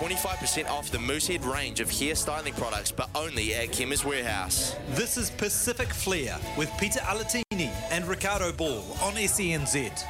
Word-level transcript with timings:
25% 0.00 0.70
off 0.70 0.90
the 0.90 0.98
Moosehead 0.98 1.44
range 1.44 1.78
of 1.78 1.90
hair 1.90 2.14
styling 2.14 2.54
products, 2.54 2.90
but 2.90 3.10
only 3.14 3.54
at 3.54 3.70
Chemist 3.70 4.06
Warehouse. 4.06 4.74
This 4.92 5.18
is 5.18 5.28
Pacific 5.28 5.88
Flair 5.88 6.38
with 6.56 6.70
Pita 6.78 7.00
Alatini 7.00 7.68
and 7.90 8.06
Ricardo 8.08 8.50
Ball 8.50 8.78
on 9.02 9.12
SENZ. 9.12 10.02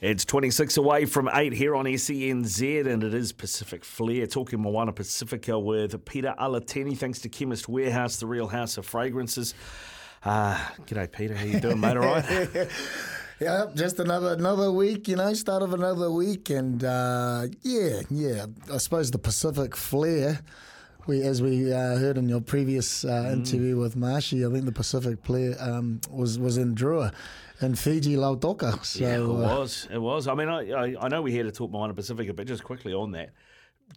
It's 0.00 0.24
26 0.24 0.76
away 0.76 1.06
from 1.06 1.28
8 1.32 1.52
here 1.52 1.74
on 1.74 1.86
SENZ, 1.86 2.86
and 2.86 3.02
it 3.02 3.12
is 3.12 3.32
Pacific 3.32 3.84
Flair. 3.84 4.28
Talking 4.28 4.60
Moana 4.60 4.92
Pasifika 4.92 5.60
with 5.60 6.04
Pita 6.04 6.36
Alatini, 6.38 6.96
thanks 6.96 7.18
to 7.22 7.28
Chemist 7.28 7.68
Warehouse, 7.68 8.18
the 8.18 8.26
real 8.26 8.46
house 8.46 8.78
of 8.78 8.86
fragrances. 8.86 9.54
Uh, 10.24 10.56
g'day, 10.86 11.10
Peter. 11.10 11.34
How 11.34 11.46
you 11.46 11.58
doing, 11.58 11.80
mate? 11.80 11.96
All 11.96 12.04
right? 12.04 12.68
Yeah, 13.38 13.66
just 13.74 13.98
another 14.00 14.32
another 14.32 14.72
week, 14.72 15.08
you 15.08 15.16
know, 15.16 15.34
start 15.34 15.62
of 15.62 15.74
another 15.74 16.10
week, 16.10 16.48
and 16.48 16.82
uh, 16.82 17.46
yeah, 17.62 18.00
yeah. 18.10 18.46
I 18.72 18.78
suppose 18.78 19.10
the 19.10 19.18
Pacific 19.18 19.76
flair. 19.76 20.40
We, 21.06 21.22
as 21.22 21.40
we 21.40 21.72
uh, 21.72 21.98
heard 21.98 22.18
in 22.18 22.28
your 22.28 22.40
previous 22.40 23.04
uh, 23.04 23.08
Mm. 23.28 23.32
interview 23.34 23.76
with 23.76 23.94
Marshy, 23.94 24.44
I 24.44 24.50
think 24.50 24.64
the 24.64 24.72
Pacific 24.72 25.18
flair 25.22 25.54
um, 25.60 26.00
was 26.10 26.38
was 26.38 26.56
in 26.56 26.74
Drua, 26.74 27.12
in 27.60 27.74
Fiji, 27.76 28.16
Lautoka. 28.16 28.82
So 28.84 29.04
yeah, 29.04 29.16
it 29.16 29.20
uh, 29.22 29.28
was. 29.28 29.86
It 29.92 29.98
was. 30.00 30.26
I 30.26 30.34
mean, 30.34 30.48
I, 30.48 30.70
I, 30.72 30.96
I 31.02 31.08
know 31.08 31.20
we're 31.22 31.32
here 31.32 31.44
to 31.44 31.52
talk 31.52 31.70
Moana 31.70 31.92
Pasifika, 31.94 32.34
but 32.34 32.46
just 32.46 32.64
quickly 32.64 32.92
on 32.94 33.12
that. 33.12 33.30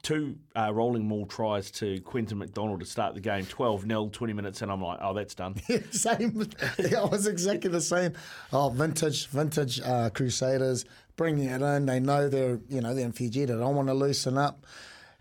Two 0.01 0.37
uh, 0.55 0.71
rolling 0.73 1.05
maul 1.05 1.25
tries 1.25 1.71
to 1.71 1.99
Quentin 2.01 2.37
McDonald 2.37 2.79
to 2.79 2.85
start 2.85 3.15
the 3.15 3.19
game, 3.19 3.45
12 3.45 3.85
0, 3.85 4.09
20 4.13 4.33
minutes, 4.33 4.61
and 4.61 4.71
I'm 4.71 4.81
like, 4.81 4.99
oh, 5.01 5.13
that's 5.13 5.35
done. 5.35 5.55
same. 5.91 6.47
Yeah, 6.79 7.01
I 7.01 7.05
was 7.05 7.27
exactly 7.27 7.69
the 7.69 7.81
same. 7.81 8.13
Oh, 8.53 8.69
vintage, 8.69 9.27
vintage 9.27 9.81
uh, 9.81 10.09
Crusaders 10.11 10.85
bringing 11.17 11.49
it 11.49 11.61
in. 11.61 11.85
They 11.85 11.99
know 11.99 12.29
they're, 12.29 12.59
you 12.69 12.79
know, 12.81 12.95
they're 12.95 13.05
in 13.05 13.11
Fiji. 13.11 13.45
They 13.45 13.53
don't 13.53 13.75
want 13.75 13.89
to 13.89 13.93
loosen 13.93 14.37
up, 14.37 14.65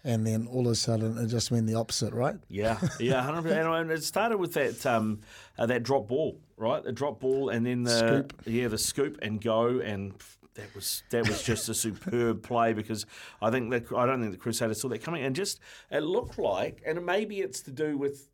and 0.05 0.25
then 0.25 0.47
all 0.47 0.67
of 0.67 0.73
a 0.73 0.77
sudden 0.77 1.19
it 1.19 1.27
just 1.27 1.51
went 1.51 1.67
the 1.67 1.75
opposite, 1.75 2.15
right? 2.15 2.37
Yeah, 2.49 2.79
yeah, 3.01 3.21
hundred 3.21 3.43
percent. 3.43 3.69
And 3.69 3.91
it 3.91 4.05
started 4.05 4.39
with 4.39 4.55
that 4.55 4.87
um, 4.87 5.21
uh, 5.59 5.67
that 5.67 5.83
drop 5.83 6.07
ball, 6.07 6.39
right? 6.57 6.85
The 6.85 6.93
drop 6.93 7.19
ball, 7.21 7.49
and 7.49 7.67
then 7.67 7.83
the 7.83 7.99
Scoop. 7.99 8.43
yeah, 8.47 8.69
the 8.69 8.79
scoop 8.79 9.19
and 9.23 9.41
go, 9.41 9.81
and 9.81 10.15
that 10.59 10.75
was 10.75 11.03
that 11.11 11.27
was 11.27 11.43
just 11.43 11.69
a 11.69 11.75
superb 11.75 12.43
play 12.51 12.73
because 12.75 13.07
I 13.41 13.51
think 13.51 13.71
that 13.71 13.91
I 13.97 14.05
don't 14.07 14.21
think 14.21 14.33
the 14.33 14.39
Crusaders 14.39 14.81
saw 14.81 14.89
that 14.89 15.03
coming, 15.03 15.25
and 15.25 15.35
just 15.35 15.61
it 15.91 16.03
looked 16.03 16.39
like, 16.39 16.83
and 16.87 17.05
maybe 17.07 17.41
it's 17.41 17.63
to 17.63 17.71
do 17.71 17.97
with. 17.97 18.29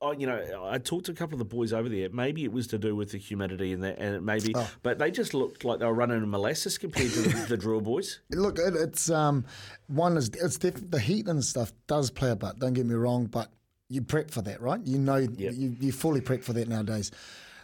Oh, 0.00 0.12
you 0.12 0.28
know, 0.28 0.68
I 0.70 0.78
talked 0.78 1.06
to 1.06 1.10
a 1.10 1.14
couple 1.16 1.34
of 1.34 1.40
the 1.40 1.44
boys 1.56 1.72
over 1.72 1.88
there. 1.88 2.08
Maybe 2.10 2.44
it 2.44 2.52
was 2.52 2.68
to 2.68 2.78
do 2.78 2.94
with 2.94 3.10
the 3.10 3.18
humidity 3.18 3.72
and 3.72 3.82
that, 3.82 3.98
and 3.98 4.14
it 4.14 4.22
maybe, 4.22 4.52
Oh. 4.54 4.70
but 4.84 4.96
they 5.00 5.10
just 5.10 5.34
looked 5.34 5.64
like 5.64 5.80
they 5.80 5.86
were 5.86 5.92
running 5.92 6.18
in 6.18 6.30
molasses 6.30 6.78
compared 6.78 7.10
to 7.10 7.20
the, 7.22 7.56
the 7.56 7.58
Drua 7.58 7.82
boys. 7.82 8.20
Look, 8.30 8.60
it, 8.60 8.76
it's 8.76 9.10
um, 9.10 9.44
one 9.88 10.16
is 10.16 10.28
it's 10.40 10.56
def- 10.56 10.88
the 10.88 11.00
heat 11.00 11.26
and 11.26 11.44
stuff 11.44 11.72
does 11.88 12.12
play 12.12 12.30
a 12.30 12.36
part. 12.36 12.60
Don't 12.60 12.74
get 12.74 12.86
me 12.86 12.94
wrong, 12.94 13.26
but 13.26 13.50
you 13.88 14.00
prep 14.02 14.30
for 14.30 14.40
that, 14.42 14.60
right? 14.60 14.80
You 14.84 14.98
know, 14.98 15.16
you 15.16 15.74
you 15.80 15.90
fully 15.90 16.20
prep 16.20 16.44
for 16.44 16.52
that 16.52 16.68
nowadays. 16.68 17.10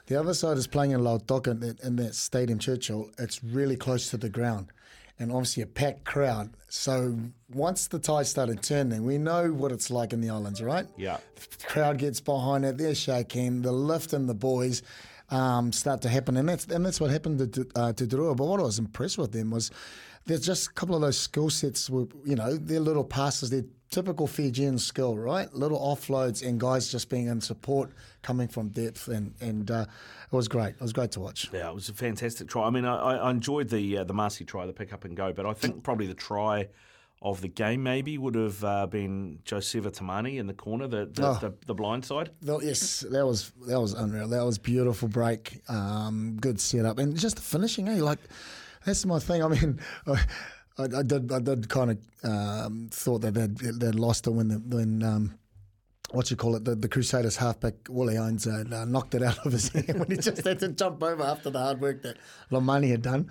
The 0.06 0.20
other 0.20 0.34
side 0.34 0.58
is 0.58 0.66
playing 0.66 0.91
in 0.91 1.00
Lautoka 1.00 1.48
in 1.48 1.60
that, 1.60 1.80
in 1.80 1.97
that 1.97 2.14
stadium, 2.14 2.58
Churchill. 2.58 3.10
It's 3.19 3.42
really 3.42 3.77
close 3.77 4.10
to 4.10 4.16
the 4.19 4.28
ground, 4.28 4.69
and 5.19 5.33
obviously 5.33 5.62
a 5.62 5.66
packed 5.66 6.05
crowd. 6.05 6.50
So 6.69 7.16
once 7.52 7.86
the 7.86 7.98
tide 7.98 8.27
started 8.27 8.62
turning, 8.62 9.05
we 9.05 9.16
know 9.16 9.52
what 9.52 9.72
it's 9.72 9.91
like 9.91 10.12
in 10.12 10.20
the 10.20 10.28
islands, 10.28 10.62
right? 10.62 10.86
Yeah. 10.98 11.19
The 11.36 11.66
crowd 11.66 11.98
gets 11.98 12.20
behind 12.20 12.64
it. 12.66 12.77
They're 12.77 12.94
shaking. 12.94 13.62
The 13.62 13.72
lift 13.72 14.12
and 14.12 14.28
the 14.28 14.34
boys 14.34 14.82
um, 15.30 15.72
start 15.72 16.02
to 16.02 16.08
happen, 16.08 16.36
and 16.36 16.48
that's 16.48 16.66
and 16.66 16.84
that's 16.84 17.00
what 17.00 17.10
happened 17.10 17.55
to 17.55 17.66
uh, 17.75 17.92
to 17.94 18.06
Drua. 18.06 18.36
But 18.36 18.47
what 18.47 18.60
I 18.60 18.64
was 18.64 18.78
impressed 18.78 19.16
with 19.16 19.32
them 19.32 19.50
was 19.50 19.70
there's 20.27 20.44
just 20.47 20.69
a 20.70 20.72
couple 20.72 20.94
of 20.94 21.00
those 21.03 21.19
skill 21.19 21.50
sets. 21.50 21.91
Were, 21.91 22.06
you 22.25 22.36
know, 22.36 22.56
their 22.56 22.80
little 22.80 23.05
passes, 23.05 23.50
their 23.50 23.64
typical 23.91 24.27
Fijian 24.27 24.78
skill, 24.78 25.16
right? 25.16 25.53
Little 25.55 25.78
offloads 25.78 26.47
and 26.47 26.58
guys 26.58 26.91
just 26.91 27.08
being 27.08 27.27
in 27.28 27.41
support, 27.41 27.91
coming 28.22 28.49
from 28.49 28.69
depth, 28.69 29.09
and 29.09 29.34
and 29.41 29.71
uh, 29.71 29.87
it 30.32 30.34
was 30.37 30.49
great. 30.49 30.71
It 30.76 30.81
was 30.81 30.93
great 30.93 31.10
to 31.12 31.21
watch. 31.21 31.50
Yeah, 31.53 31.69
it 31.69 31.75
was 31.75 31.88
a 31.88 31.93
fantastic 31.94 32.49
try. 32.49 32.65
I 32.66 32.71
mean, 32.71 32.84
I, 32.84 33.16
I 33.16 33.31
enjoyed 33.31 33.69
the 33.69 33.99
uh, 33.99 34.04
the 34.04 34.15
Marcy 34.15 34.44
try, 34.44 34.66
the 34.66 34.72
pick 34.72 34.93
up 34.93 35.04
and 35.04 35.16
go, 35.16 35.32
but 35.32 35.47
I 35.47 35.53
think 35.53 35.82
probably 35.82 36.06
the 36.06 36.15
try 36.15 36.69
of 37.22 37.41
the 37.41 37.49
game 37.49 37.82
maybe 37.82 38.19
would 38.19 38.34
have 38.34 38.62
uh, 38.65 38.87
been 38.87 39.38
Joseva 39.47 39.91
Tamani 39.91 40.38
in 40.38 40.47
the 40.47 40.53
corner, 40.54 40.87
the 40.87 41.06
the, 41.06 41.26
Oh. 41.26 41.38
the, 41.41 41.54
the 41.66 41.75
blind 41.75 42.04
side. 42.04 42.31
Tho- 42.43 42.60
Yes, 42.60 43.00
that 43.10 43.26
was 43.26 43.53
that 43.66 43.81
was 43.81 43.93
unreal. 43.93 44.28
That 44.28 44.44
was 44.44 44.59
beautiful 44.59 45.09
break, 45.09 45.60
um, 45.69 46.37
good 46.41 46.60
setup, 46.60 46.99
and 46.99 47.15
just 47.16 47.37
the 47.37 47.43
finishing. 47.43 47.88
Eh, 47.88 48.00
like 48.03 48.19
that's 48.84 49.06
my 49.06 49.19
thing. 49.19 49.43
I 49.43 49.49
mean, 49.49 49.81
I, 50.06 50.19
I 50.78 51.03
did 51.03 51.33
I 51.33 51.39
did 51.39 51.69
kind 51.69 51.91
of 51.93 51.99
um, 52.25 52.89
thought 52.91 53.21
that 53.22 53.34
they'd, 53.34 53.56
they'd 53.56 53.95
lost 53.95 54.27
it 54.27 54.31
when 54.31 54.49
the, 54.49 54.56
when 54.56 55.03
um, 55.03 55.39
what 56.11 56.31
you 56.31 56.37
call 56.37 56.56
it 56.56 56.65
the, 56.65 56.75
the 56.75 56.89
Crusaders 56.89 57.37
halfback 57.37 57.75
Hines 57.89 58.47
uh, 58.47 58.65
uh, 58.73 58.84
knocked 58.84 59.15
it 59.15 59.23
out 59.23 59.44
of 59.44 59.53
his 59.53 59.69
hand 59.73 59.99
when 59.99 60.11
he 60.11 60.17
just 60.17 60.44
had 60.44 60.59
to 60.61 60.69
jump 60.69 61.03
over 61.03 61.23
after 61.23 61.50
the 61.50 61.59
hard 61.59 61.81
work 61.81 62.03
that 62.03 62.17
Lomani 62.50 62.91
had 62.91 63.03
done. 63.03 63.31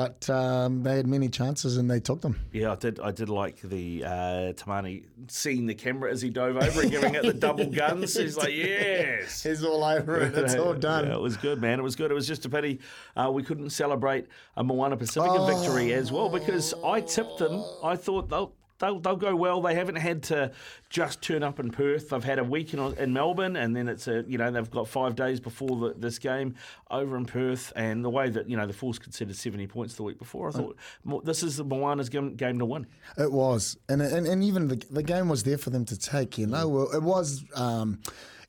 But 0.00 0.30
um, 0.30 0.82
they 0.82 0.96
had 0.96 1.06
many 1.06 1.28
chances 1.28 1.76
and 1.76 1.90
they 1.90 2.00
took 2.00 2.22
them. 2.22 2.40
Yeah, 2.52 2.72
I 2.72 2.76
did. 2.76 3.00
I 3.00 3.10
did 3.10 3.28
like 3.28 3.60
the 3.60 4.02
uh, 4.04 4.08
Tamani 4.54 5.04
seeing 5.28 5.66
the 5.66 5.74
camera 5.74 6.10
as 6.10 6.22
he 6.22 6.30
dove 6.30 6.56
over 6.56 6.80
and 6.80 6.90
giving 6.90 7.14
it 7.14 7.22
the 7.22 7.34
double 7.34 7.66
guns. 7.70 8.16
He's 8.16 8.36
like, 8.38 8.52
yes. 8.54 9.42
He's 9.42 9.62
all 9.62 9.84
over 9.84 10.22
it. 10.22 10.34
It's 10.38 10.54
all 10.54 10.72
done. 10.90 11.06
Yeah, 11.06 11.16
it 11.16 11.20
was 11.20 11.36
good, 11.36 11.60
man. 11.60 11.78
It 11.78 11.82
was 11.82 11.96
good. 11.96 12.10
It 12.10 12.14
was 12.14 12.26
just 12.26 12.46
a 12.46 12.48
pity 12.48 12.80
uh, 13.14 13.30
we 13.30 13.42
couldn't 13.42 13.70
celebrate 13.70 14.26
a 14.56 14.64
Moana 14.64 14.96
Pasifika 14.96 15.46
victory 15.46 15.92
as 15.92 16.10
well 16.10 16.30
because 16.30 16.72
I 16.82 17.02
tipped 17.02 17.36
them. 17.38 17.62
I 17.84 17.94
thought 17.96 18.30
they'll. 18.30 18.54
They'll, 18.80 18.98
they'll 18.98 19.16
go 19.16 19.36
well. 19.36 19.60
They 19.60 19.74
haven't 19.74 19.96
had 19.96 20.22
to 20.24 20.52
just 20.88 21.20
turn 21.20 21.42
up 21.42 21.60
in 21.60 21.70
Perth. 21.70 22.08
They've 22.08 22.24
had 22.24 22.38
a 22.38 22.44
week 22.44 22.72
in, 22.72 22.80
in 22.96 23.12
Melbourne, 23.12 23.54
and 23.56 23.76
then 23.76 23.88
it's 23.88 24.08
a 24.08 24.24
you 24.26 24.38
know 24.38 24.50
they've 24.50 24.70
got 24.70 24.88
five 24.88 25.14
days 25.14 25.38
before 25.38 25.76
the, 25.76 25.94
this 25.96 26.18
game 26.18 26.54
over 26.90 27.16
in 27.16 27.26
Perth. 27.26 27.72
And 27.76 28.02
the 28.04 28.10
way 28.10 28.30
that 28.30 28.48
you 28.48 28.56
know 28.56 28.66
the 28.66 28.72
Force 28.72 28.98
considered 28.98 29.36
seventy 29.36 29.66
points 29.66 29.94
the 29.94 30.02
week 30.02 30.18
before, 30.18 30.48
I 30.48 30.52
thought 30.52 30.76
"Mo- 31.04 31.20
this 31.22 31.42
is 31.42 31.58
the 31.58 31.64
Moana's 31.64 32.08
game, 32.08 32.34
game 32.36 32.58
to 32.58 32.64
win. 32.64 32.86
It 33.18 33.30
was, 33.30 33.76
and 33.88 34.00
and, 34.00 34.26
and 34.26 34.42
even 34.42 34.68
the, 34.68 34.76
the 34.90 35.02
game 35.02 35.28
was 35.28 35.42
there 35.42 35.58
for 35.58 35.68
them 35.70 35.84
to 35.84 35.98
take. 35.98 36.38
You 36.38 36.46
know, 36.46 36.88
it 36.92 37.02
was 37.02 37.44
um, 37.54 38.00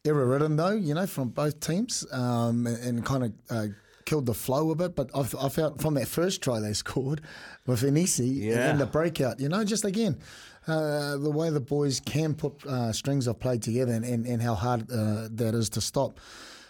error 0.06 0.26
ridden 0.26 0.56
though. 0.56 0.72
You 0.72 0.94
know, 0.94 1.08
from 1.08 1.28
both 1.30 1.60
teams, 1.60 2.06
um, 2.12 2.68
and, 2.68 2.78
and 2.84 3.06
kind 3.06 3.26
of. 3.26 3.34
Uh, 3.50 3.68
Killed 4.06 4.26
the 4.26 4.34
flow 4.34 4.72
a 4.72 4.76
bit, 4.76 4.96
but 4.96 5.10
I, 5.16 5.22
I 5.40 5.50
felt 5.50 5.82
from 5.82 5.94
that 5.96 6.08
first 6.08 6.42
try 6.42 6.60
they 6.60 6.74
scored 6.74 7.22
with 7.66 7.82
Inisi 7.82 8.48
and 8.48 8.58
then 8.58 8.78
the 8.78 8.86
breakout, 8.86 9.40
you 9.40 9.50
know, 9.50 9.64
just 9.64 9.86
again, 9.86 10.18
uh, 10.68 11.18
the 11.18 11.32
way 11.32 11.50
the 11.50 11.60
boys 11.60 12.00
can 12.00 12.34
put 12.34 12.66
uh, 12.66 12.92
strings 12.92 13.28
of 13.28 13.40
play 13.40 13.58
together 13.58 13.94
and, 13.94 14.06
and, 14.06 14.26
and 14.26 14.42
how 14.42 14.54
hard 14.54 14.92
uh, 14.92 15.28
that 15.32 15.54
is 15.56 15.70
to 15.70 15.82
stop. 15.82 16.20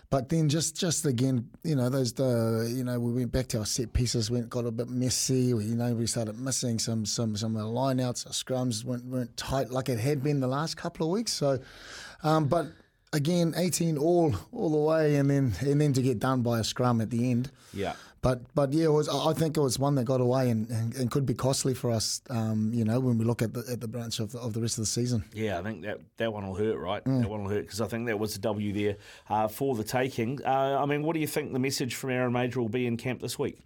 But 0.09 0.27
then 0.27 0.49
just 0.49 0.75
just 0.75 1.05
again, 1.05 1.49
you 1.63 1.73
know, 1.73 1.89
those 1.89 2.11
the 2.11 2.69
you 2.69 2.83
know 2.83 2.99
we 2.99 3.13
went 3.13 3.31
back 3.31 3.47
to 3.47 3.59
our 3.59 3.65
set 3.65 3.93
pieces, 3.93 4.29
went 4.29 4.49
got 4.49 4.65
a 4.65 4.71
bit 4.71 4.89
messy. 4.89 5.53
We, 5.53 5.63
you 5.63 5.75
know, 5.75 5.93
we 5.93 6.05
started 6.05 6.37
missing 6.37 6.79
some 6.79 7.05
some 7.05 7.37
some 7.37 7.55
of 7.55 7.61
the 7.61 7.69
lineouts. 7.69 8.27
Our 8.27 8.33
scrums 8.33 8.83
weren't 8.83 9.05
weren't 9.05 9.37
tight 9.37 9.71
like 9.71 9.87
it 9.87 9.99
had 9.99 10.21
been 10.21 10.41
the 10.41 10.47
last 10.47 10.75
couple 10.75 11.05
of 11.05 11.13
weeks. 11.13 11.31
So, 11.31 11.59
um, 12.23 12.49
but 12.49 12.67
again, 13.13 13.53
eighteen 13.57 13.97
all 13.97 14.35
all 14.51 14.69
the 14.69 14.77
way, 14.77 15.15
and 15.15 15.29
then 15.29 15.53
and 15.61 15.79
then 15.79 15.93
to 15.93 16.01
get 16.01 16.19
done 16.19 16.41
by 16.41 16.59
a 16.59 16.63
scrum 16.63 17.01
at 17.01 17.09
the 17.09 17.31
end. 17.31 17.51
Yeah. 17.73 17.93
But 18.21 18.53
but 18.53 18.71
yeah, 18.71 18.85
it 18.85 18.91
was, 18.91 19.09
I 19.09 19.29
I 19.31 19.33
think 19.33 19.57
it 19.57 19.61
was 19.61 19.79
one 19.79 19.95
that 19.95 20.03
got 20.03 20.21
away 20.21 20.51
and, 20.51 20.69
and, 20.69 20.93
and 20.93 21.09
could 21.09 21.25
be 21.25 21.33
costly 21.33 21.73
for 21.73 21.89
us. 21.89 22.21
Um, 22.29 22.71
you 22.71 22.85
know, 22.85 22.99
when 22.99 23.17
we 23.17 23.25
look 23.25 23.41
at 23.41 23.53
the 23.53 23.63
at 23.71 23.81
the 23.81 23.87
branch 23.87 24.19
of 24.19 24.31
the, 24.31 24.39
of 24.39 24.53
the 24.53 24.61
rest 24.61 24.77
of 24.77 24.83
the 24.83 24.87
season. 24.87 25.23
Yeah, 25.33 25.57
I 25.57 25.63
think 25.63 25.81
that, 25.81 25.97
that 26.17 26.31
one 26.31 26.45
will 26.47 26.53
hurt, 26.53 26.77
right? 26.77 27.03
That 27.03 27.27
one 27.27 27.43
will 27.43 27.49
hurt 27.49 27.63
because 27.63 27.81
I 27.81 27.87
think 27.87 28.05
that 28.05 28.19
was 28.19 28.35
a 28.35 28.39
W 28.39 28.73
there 28.73 28.97
uh, 29.27 29.47
for 29.47 29.73
the 29.75 29.83
taking. 29.83 30.39
Uh, 30.45 30.77
I 30.79 30.85
mean, 30.85 31.01
what 31.01 31.13
do 31.15 31.19
you 31.19 31.25
think 31.25 31.51
the 31.51 31.57
message 31.59 31.95
from 31.95 32.11
Aaron 32.11 32.31
Mauger 32.31 32.61
will 32.61 32.69
be 32.69 32.85
in 32.85 32.95
camp 32.95 33.21
this 33.21 33.39
week? 33.39 33.57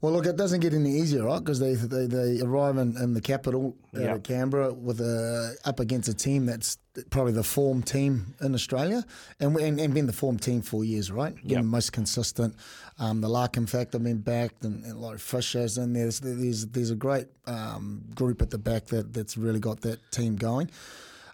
Well, 0.00 0.12
look, 0.12 0.26
it 0.26 0.36
doesn't 0.36 0.60
get 0.60 0.74
any 0.74 0.90
easier, 0.90 1.24
right? 1.24 1.40
Because 1.40 1.58
they, 1.58 1.74
they 1.74 2.06
they 2.06 2.40
arrive 2.40 2.76
in, 2.76 2.96
in 2.98 3.14
the 3.14 3.20
capital, 3.20 3.74
uh, 3.96 4.00
Yeah. 4.00 4.18
Canberra, 4.18 4.72
with 4.72 5.00
a 5.00 5.56
up 5.64 5.80
against 5.80 6.08
a 6.08 6.14
team 6.14 6.46
that's 6.46 6.78
probably 7.10 7.32
the 7.32 7.42
form 7.42 7.82
team 7.82 8.34
in 8.40 8.54
Australia, 8.54 9.04
and 9.40 9.56
and, 9.56 9.80
and 9.80 9.94
been 9.94 10.06
the 10.06 10.12
form 10.12 10.38
team 10.38 10.62
for 10.62 10.84
years, 10.84 11.10
right? 11.10 11.34
Been 11.46 11.58
the 11.58 11.62
most 11.62 11.92
consistent. 11.92 12.54
Um, 12.98 13.20
the 13.20 13.28
Larkham 13.28 13.68
factor 13.68 13.98
I've 13.98 14.04
been 14.04 14.18
backed, 14.18 14.64
and, 14.64 14.84
and 14.84 15.00
Laurie 15.00 15.18
Fisher's 15.18 15.78
in 15.78 15.92
there. 15.92 16.04
There's 16.04 16.20
there's, 16.20 16.66
there's 16.66 16.90
a 16.90 16.96
great 16.96 17.28
um, 17.46 18.02
group 18.14 18.42
at 18.42 18.50
the 18.50 18.58
back 18.58 18.86
that, 18.86 19.12
that's 19.12 19.36
really 19.36 19.60
got 19.60 19.80
that 19.82 19.98
team 20.10 20.36
going. 20.36 20.70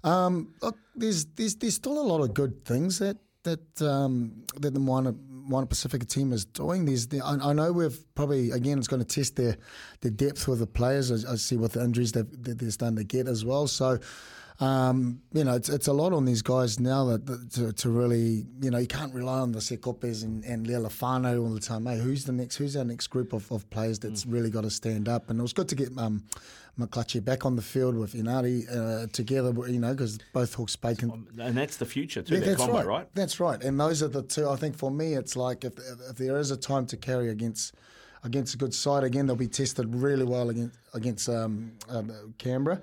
Um, 0.03 0.55
look, 0.61 0.77
there's 0.95 1.25
there's 1.37 1.57
there's 1.57 1.75
still 1.75 1.99
a 1.99 2.07
lot 2.07 2.21
of 2.21 2.35
good 2.35 2.65
things 2.65 2.99
that 2.99 3.17
that 3.45 3.83
um, 3.83 4.45
that 4.57 4.75
the 4.75 4.81
Moana, 4.81 5.15
Moana 5.31 5.67
Pasifika 5.67 6.07
team 6.07 6.33
is 6.33 6.45
doing. 6.45 6.85
There's 6.85 7.07
the, 7.07 7.21
I, 7.23 7.51
I 7.51 7.53
know 7.55 7.73
we've 7.73 7.99
probably 8.15 8.51
again 8.51 8.79
it's 8.79 8.89
going 8.89 9.03
to 9.03 9.09
test 9.09 9.37
their 9.37 9.57
their 10.03 10.11
depth 10.11 10.47
with 10.47 10.59
the 10.59 10.67
players. 10.67 11.25
I, 11.25 11.33
I 11.33 11.37
see 11.37 11.57
what 11.57 11.73
the 11.73 11.83
injuries 11.83 12.13
they've, 12.13 12.27
they're 12.31 12.71
starting 12.71 12.97
to 12.97 13.05
get 13.05 13.27
as 13.29 13.45
well. 13.45 13.67
So. 13.67 13.99
Um, 14.61 15.21
you 15.33 15.43
know, 15.43 15.55
it's, 15.55 15.69
it's 15.69 15.89
a 15.89 15.93
lot 15.93 16.13
on 16.13 16.25
these 16.25 16.41
guys 16.41 16.79
now 16.79 17.05
that, 17.07 17.27
that 17.27 17.51
to, 17.53 17.73
to 17.73 17.91
really, 17.91 18.47
you 18.61 18.71
know, 18.71 18.79
you 18.79 18.87
can't 18.87 19.13
rely 19.13 19.41
on 19.41 19.51
the 19.51 19.61
Sekopes 19.61 20.23
and, 20.23 20.45
and 20.45 20.65
Lealiifano 20.67 21.43
all 21.43 21.51
the 21.51 21.61
time. 21.61 21.87
Hey, 21.87 21.99
who's 21.99 22.25
the 22.25 22.33
next? 22.33 22.57
Who's 22.57 22.77
our 22.77 22.85
next 22.85 23.09
group 23.09 23.33
of, 23.33 23.51
of 23.51 23.69
players 23.71 23.99
that's 23.99 24.27
really 24.27 24.51
got 24.51 24.63
to 24.63 24.71
stand 24.71 25.09
up? 25.09 25.29
And 25.29 25.41
it 25.41 25.43
was 25.43 25.53
good 25.53 25.69
to 25.71 25.75
get 25.75 25.89
um, 25.99 26.23
McClutchie 26.79 27.25
back 27.25 27.45
on 27.45 27.57
the 27.57 27.63
field 27.63 27.97
with 27.97 28.15
Enari 28.15 28.65
uh, 28.71 29.09
together, 29.13 29.53
you 29.69 29.81
know, 29.81 29.93
because 29.93 30.19
both 30.33 30.55
Hawke's 30.55 30.77
Bay 30.77 30.95
can 30.95 31.27
And 31.39 31.57
that's 31.57 31.77
the 31.77 31.87
future 31.87 32.23
too, 32.23 32.35
yeah, 32.35 32.41
that 32.41 32.47
that's 32.47 32.61
combo, 32.61 32.77
right. 32.77 32.87
right? 32.87 33.09
That's 33.15 33.41
right. 33.41 33.61
And 33.61 33.79
those 33.79 34.05
are 34.05 34.09
the 34.09 34.23
two. 34.23 34.49
I 34.49 34.55
think 34.55 34.77
for 34.77 34.91
me, 34.91 35.15
it's 35.15 35.37
like 35.37 35.65
if, 35.65 35.77
if, 35.79 36.11
if 36.11 36.17
there 36.17 36.39
is 36.39 36.53
a 36.53 36.57
time 36.57 36.87
to 36.87 36.97
carry 36.97 37.29
against 37.29 37.75
against 38.23 38.55
a 38.55 38.57
good 38.57 38.73
side, 38.73 39.03
again 39.03 39.27
they'll 39.27 39.37
be 39.37 39.49
tested 39.49 39.93
really 39.95 40.25
well 40.25 40.49
against 40.51 40.79
against 40.95 41.29
um, 41.29 41.73
uh, 41.91 42.03
Canberra. 42.39 42.81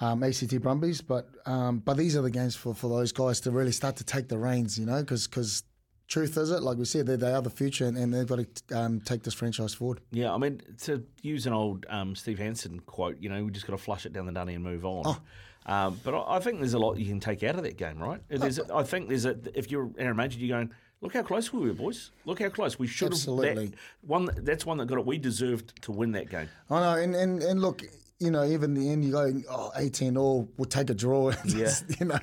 Um, 0.00 0.22
ACT 0.22 0.60
Brumbies, 0.60 1.00
but 1.00 1.28
um, 1.44 1.80
but 1.80 1.96
these 1.96 2.16
are 2.16 2.22
the 2.22 2.30
games 2.30 2.54
for, 2.54 2.72
for 2.72 2.88
those 2.88 3.10
guys 3.10 3.40
to 3.40 3.50
really 3.50 3.72
start 3.72 3.96
to 3.96 4.04
take 4.04 4.28
the 4.28 4.38
reins, 4.38 4.78
you 4.78 4.86
know, 4.86 5.00
because 5.00 5.64
truth 6.06 6.36
is 6.36 6.50
it, 6.50 6.62
like 6.62 6.78
we 6.78 6.84
said, 6.84 7.06
they, 7.06 7.16
they 7.16 7.32
are 7.32 7.42
the 7.42 7.50
future 7.50 7.86
and, 7.86 7.96
and 7.96 8.14
they've 8.14 8.26
got 8.26 8.38
to 8.38 8.78
um, 8.78 9.00
take 9.00 9.22
this 9.24 9.34
franchise 9.34 9.74
forward. 9.74 10.00
Yeah, 10.10 10.32
I 10.32 10.38
mean, 10.38 10.62
to 10.82 11.04
use 11.22 11.46
an 11.46 11.52
old 11.52 11.84
um, 11.88 12.14
Steve 12.14 12.38
Hansen 12.38 12.80
quote, 12.80 13.16
you 13.20 13.28
know, 13.28 13.44
we 13.44 13.50
just 13.50 13.66
got 13.66 13.72
to 13.72 13.82
flush 13.82 14.06
it 14.06 14.12
down 14.12 14.26
the 14.26 14.32
dunny 14.32 14.54
and 14.54 14.64
move 14.64 14.84
on. 14.84 15.02
Oh. 15.04 15.20
Um, 15.66 16.00
but 16.02 16.14
I 16.14 16.36
I 16.36 16.38
think 16.40 16.60
there's 16.60 16.74
a 16.74 16.78
lot 16.78 16.94
you 16.94 17.06
can 17.06 17.20
take 17.20 17.42
out 17.42 17.56
of 17.56 17.62
that 17.64 17.76
game, 17.76 17.98
right? 17.98 18.20
There's, 18.28 18.58
I 18.58 18.84
think 18.84 19.08
there's 19.08 19.26
a 19.26 19.36
if 19.54 19.70
you're 19.70 19.90
Aaron 19.98 20.16
Mauger, 20.16 20.38
you're 20.38 20.56
going. 20.56 20.72
Look 21.00 21.14
how 21.14 21.22
close 21.22 21.52
we 21.52 21.60
were, 21.60 21.74
boys. 21.74 22.10
Look 22.24 22.40
how 22.40 22.48
close 22.48 22.76
we 22.76 22.88
should 22.88 23.12
have. 23.12 23.12
Absolutely. 23.12 23.66
That, 23.66 23.76
one 24.00 24.30
that's 24.38 24.66
one 24.66 24.78
that 24.78 24.86
got 24.86 24.98
it. 24.98 25.06
We 25.06 25.18
deserved 25.18 25.80
to 25.82 25.92
win 25.92 26.10
that 26.12 26.28
game. 26.28 26.48
I 26.70 26.80
know, 26.80 27.00
and, 27.00 27.14
and, 27.14 27.40
and 27.40 27.60
look, 27.60 27.82
you 28.18 28.30
know, 28.30 28.44
even 28.44 28.74
the 28.74 28.90
end, 28.90 29.04
you 29.04 29.12
go, 29.12 29.32
oh, 29.50 29.70
18 29.76 30.16
all, 30.16 30.48
we'll 30.56 30.66
take 30.66 30.90
a 30.90 30.94
draw. 30.94 31.30
Just, 31.46 32.00
you 32.00 32.06
know, 32.06 32.18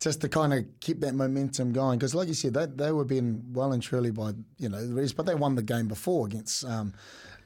just 0.00 0.20
to 0.20 0.28
kind 0.28 0.52
of 0.52 0.64
keep 0.80 1.00
that 1.00 1.14
momentum 1.14 1.72
going. 1.72 1.98
Because, 1.98 2.14
like 2.14 2.28
you 2.28 2.34
said, 2.34 2.54
they, 2.54 2.66
they 2.66 2.92
were 2.92 3.04
being 3.04 3.42
well 3.52 3.72
and 3.72 3.82
truly 3.82 4.10
by, 4.10 4.32
you 4.58 4.68
know, 4.68 4.86
the 4.86 4.94
Reds, 4.94 5.12
but 5.12 5.26
they 5.26 5.34
won 5.34 5.54
the 5.54 5.62
game 5.62 5.88
before 5.88 6.26
against 6.26 6.64
um, 6.64 6.92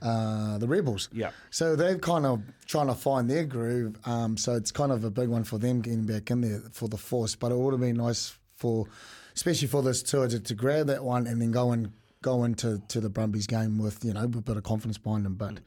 uh, 0.02 0.58
the 0.58 0.66
Rebels. 0.66 1.08
Yeah. 1.12 1.30
So 1.50 1.76
they're 1.76 1.98
kind 1.98 2.26
of 2.26 2.42
trying 2.66 2.88
to 2.88 2.94
find 2.94 3.30
their 3.30 3.44
groove. 3.44 3.96
Um, 4.04 4.36
so 4.36 4.54
it's 4.54 4.72
kind 4.72 4.92
of 4.92 5.04
a 5.04 5.10
big 5.10 5.28
one 5.28 5.44
for 5.44 5.58
them 5.58 5.80
getting 5.80 6.06
back 6.06 6.30
in 6.30 6.40
there 6.40 6.60
for 6.72 6.88
the 6.88 6.98
Force. 6.98 7.34
But 7.36 7.52
it 7.52 7.58
would 7.58 7.72
have 7.72 7.80
been 7.80 7.96
nice 7.96 8.36
for, 8.56 8.86
especially 9.34 9.68
for 9.68 9.82
this 9.82 10.02
tour, 10.02 10.28
to, 10.28 10.40
to 10.40 10.54
grab 10.54 10.88
that 10.88 11.04
one 11.04 11.26
and 11.26 11.40
then 11.40 11.52
go 11.52 11.72
and 11.72 11.92
go 12.22 12.44
into 12.44 12.82
to 12.88 13.00
the 13.00 13.08
Brumbies 13.08 13.46
game 13.46 13.78
with 13.78 14.04
you 14.04 14.12
know 14.12 14.24
a 14.24 14.28
bit 14.28 14.56
of 14.56 14.62
confidence 14.62 14.98
behind 14.98 15.24
them. 15.24 15.34
But 15.34 15.60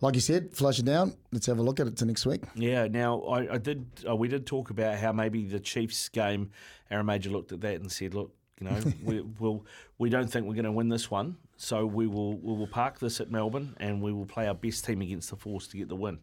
like 0.00 0.14
you 0.14 0.20
said, 0.20 0.54
flush 0.54 0.78
it 0.78 0.84
down. 0.84 1.14
Let's 1.32 1.46
have 1.46 1.58
a 1.58 1.62
look 1.62 1.80
at 1.80 1.86
it 1.86 1.96
to 1.98 2.04
next 2.04 2.26
week. 2.26 2.42
Yeah. 2.54 2.86
Now 2.88 3.20
I, 3.22 3.54
I 3.54 3.58
did. 3.58 3.86
Uh, 4.08 4.16
we 4.16 4.28
did 4.28 4.46
talk 4.46 4.70
about 4.70 4.98
how 4.98 5.12
maybe 5.12 5.46
the 5.46 5.60
Chiefs 5.60 6.08
game. 6.08 6.50
Aaron 6.90 7.06
Mauger 7.06 7.30
looked 7.30 7.52
at 7.52 7.60
that 7.60 7.80
and 7.80 7.90
said, 7.90 8.14
"Look, 8.14 8.32
you 8.60 8.68
know, 8.68 8.80
we 9.04 9.20
will. 9.38 9.66
We 9.98 10.10
don't 10.10 10.28
think 10.28 10.46
we're 10.46 10.54
going 10.54 10.64
to 10.64 10.72
win 10.72 10.88
this 10.88 11.10
one, 11.10 11.36
so 11.56 11.86
we 11.86 12.06
will. 12.06 12.36
We 12.36 12.54
will 12.54 12.66
park 12.66 12.98
this 12.98 13.20
at 13.20 13.30
Melbourne 13.30 13.76
and 13.78 14.02
we 14.02 14.12
will 14.12 14.26
play 14.26 14.46
our 14.48 14.54
best 14.54 14.84
team 14.84 15.02
against 15.02 15.30
the 15.30 15.36
Force 15.36 15.66
to 15.68 15.76
get 15.76 15.88
the 15.88 15.96
win. 15.96 16.18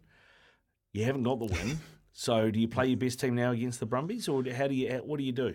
You 0.92 1.04
haven't 1.04 1.22
got 1.22 1.38
the 1.38 1.46
win, 1.46 1.78
so 2.12 2.50
do 2.50 2.58
you 2.58 2.68
play 2.68 2.86
your 2.86 2.96
best 2.96 3.20
team 3.20 3.34
now 3.34 3.52
against 3.52 3.80
the 3.80 3.86
Brumbies, 3.86 4.28
or 4.28 4.42
how 4.50 4.66
do 4.68 4.74
you? 4.74 4.90
What 5.04 5.18
do 5.18 5.24
you 5.24 5.32
do? 5.32 5.54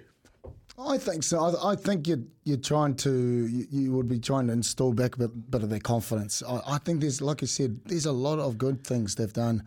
I 0.77 0.97
think 0.97 1.23
so. 1.23 1.39
I, 1.39 1.73
I 1.73 1.75
think 1.75 2.07
you're 2.07 2.23
you're 2.45 2.57
trying 2.57 2.95
to 2.97 3.11
you, 3.11 3.67
you 3.69 3.91
would 3.93 4.07
be 4.07 4.19
trying 4.19 4.47
to 4.47 4.53
install 4.53 4.91
back 4.93 5.15
a 5.15 5.19
bit, 5.19 5.51
bit 5.51 5.63
of 5.63 5.69
their 5.69 5.79
confidence. 5.79 6.41
I, 6.47 6.59
I 6.67 6.77
think 6.79 7.01
there's 7.01 7.21
like 7.21 7.43
I 7.43 7.45
said, 7.45 7.79
there's 7.85 8.05
a 8.07 8.11
lot 8.11 8.39
of 8.39 8.57
good 8.57 8.83
things 8.85 9.15
they've 9.15 9.31
done. 9.31 9.63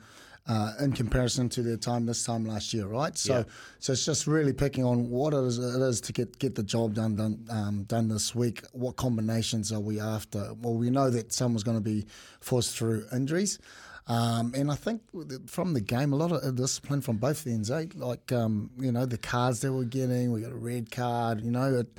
Uh, 0.48 0.72
in 0.78 0.92
comparison 0.92 1.48
to 1.48 1.60
their 1.60 1.76
time 1.76 2.06
this 2.06 2.22
time 2.22 2.44
last 2.46 2.72
year, 2.72 2.86
right? 2.86 3.18
So, 3.18 3.38
Yeah. 3.38 3.42
so 3.80 3.92
it's 3.94 4.04
just 4.06 4.28
really 4.28 4.52
picking 4.52 4.84
on 4.84 5.10
what 5.10 5.34
it 5.34 5.42
is, 5.42 5.58
it 5.58 5.82
is 5.82 6.00
to 6.02 6.12
get, 6.12 6.38
get 6.38 6.54
the 6.54 6.62
job 6.62 6.94
done 6.94 7.16
done 7.16 7.44
um, 7.50 7.82
done 7.88 8.06
this 8.06 8.32
week. 8.32 8.62
What 8.70 8.94
combinations 8.94 9.72
are 9.72 9.80
we 9.80 9.98
after? 9.98 10.54
Well, 10.62 10.74
we 10.74 10.88
know 10.88 11.10
that 11.10 11.32
someone's 11.32 11.64
going 11.64 11.78
to 11.78 11.82
be 11.82 12.06
forced 12.40 12.76
through 12.78 13.06
injuries, 13.12 13.58
um, 14.08 14.52
and 14.54 14.70
I 14.70 14.76
think 14.76 15.02
from 15.46 15.74
the 15.74 15.80
game, 15.80 16.12
a 16.12 16.16
lot 16.16 16.30
of 16.30 16.56
discipline 16.56 17.00
from 17.00 17.16
both 17.16 17.46
ends. 17.46 17.70
Eh? 17.70 17.86
Like 17.94 18.30
um, 18.32 18.70
you 18.78 18.92
know, 18.92 19.04
the 19.06 19.18
cards 19.18 19.60
they 19.60 19.68
were 19.70 19.84
getting, 19.84 20.32
we 20.32 20.42
got 20.42 20.52
a 20.52 20.56
red 20.56 20.90
card. 20.90 21.40
You 21.40 21.50
know, 21.50 21.80
it, 21.80 21.98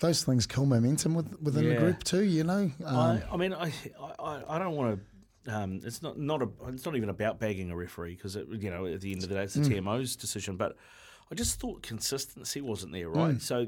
those 0.00 0.22
things 0.22 0.46
kill 0.46 0.66
momentum 0.66 1.14
with, 1.14 1.40
within 1.42 1.68
the 1.68 1.74
group 1.74 2.04
too. 2.04 2.22
You 2.22 2.44
know, 2.44 2.70
um, 2.84 2.96
I, 2.96 3.22
I 3.32 3.36
mean, 3.36 3.52
I, 3.52 3.72
I, 4.20 4.42
I 4.48 4.58
don't 4.58 4.76
want 4.76 5.00
to. 5.44 5.52
Um, 5.52 5.80
it's 5.82 6.02
not 6.02 6.18
not 6.18 6.42
a, 6.42 6.48
It's 6.68 6.84
not 6.84 6.94
even 6.94 7.08
about 7.08 7.40
bagging 7.40 7.70
a 7.70 7.76
referee 7.76 8.14
because 8.14 8.36
you 8.36 8.70
know 8.70 8.86
at 8.86 9.00
the 9.00 9.12
end 9.12 9.22
of 9.24 9.28
the 9.28 9.34
day 9.34 9.42
it's 9.42 9.54
the 9.54 9.60
TMO's 9.60 10.14
decision. 10.14 10.56
But 10.56 10.76
I 11.32 11.34
just 11.34 11.58
thought 11.58 11.82
consistency 11.82 12.60
wasn't 12.60 12.92
there, 12.92 13.08
right? 13.08 13.40
So 13.42 13.66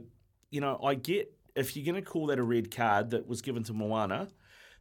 you 0.51 0.61
know, 0.61 0.79
I 0.85 0.95
get 0.95 1.33
if 1.57 1.77
you're 1.77 1.85
going 1.85 2.03
to 2.03 2.09
call 2.09 2.27
that 2.27 2.39
a 2.39 2.43
red 2.43 2.71
card 2.75 3.11
that 3.11 3.27
was 3.27 3.43
given 3.43 3.65
to 3.65 3.73
Moana, 3.73 4.29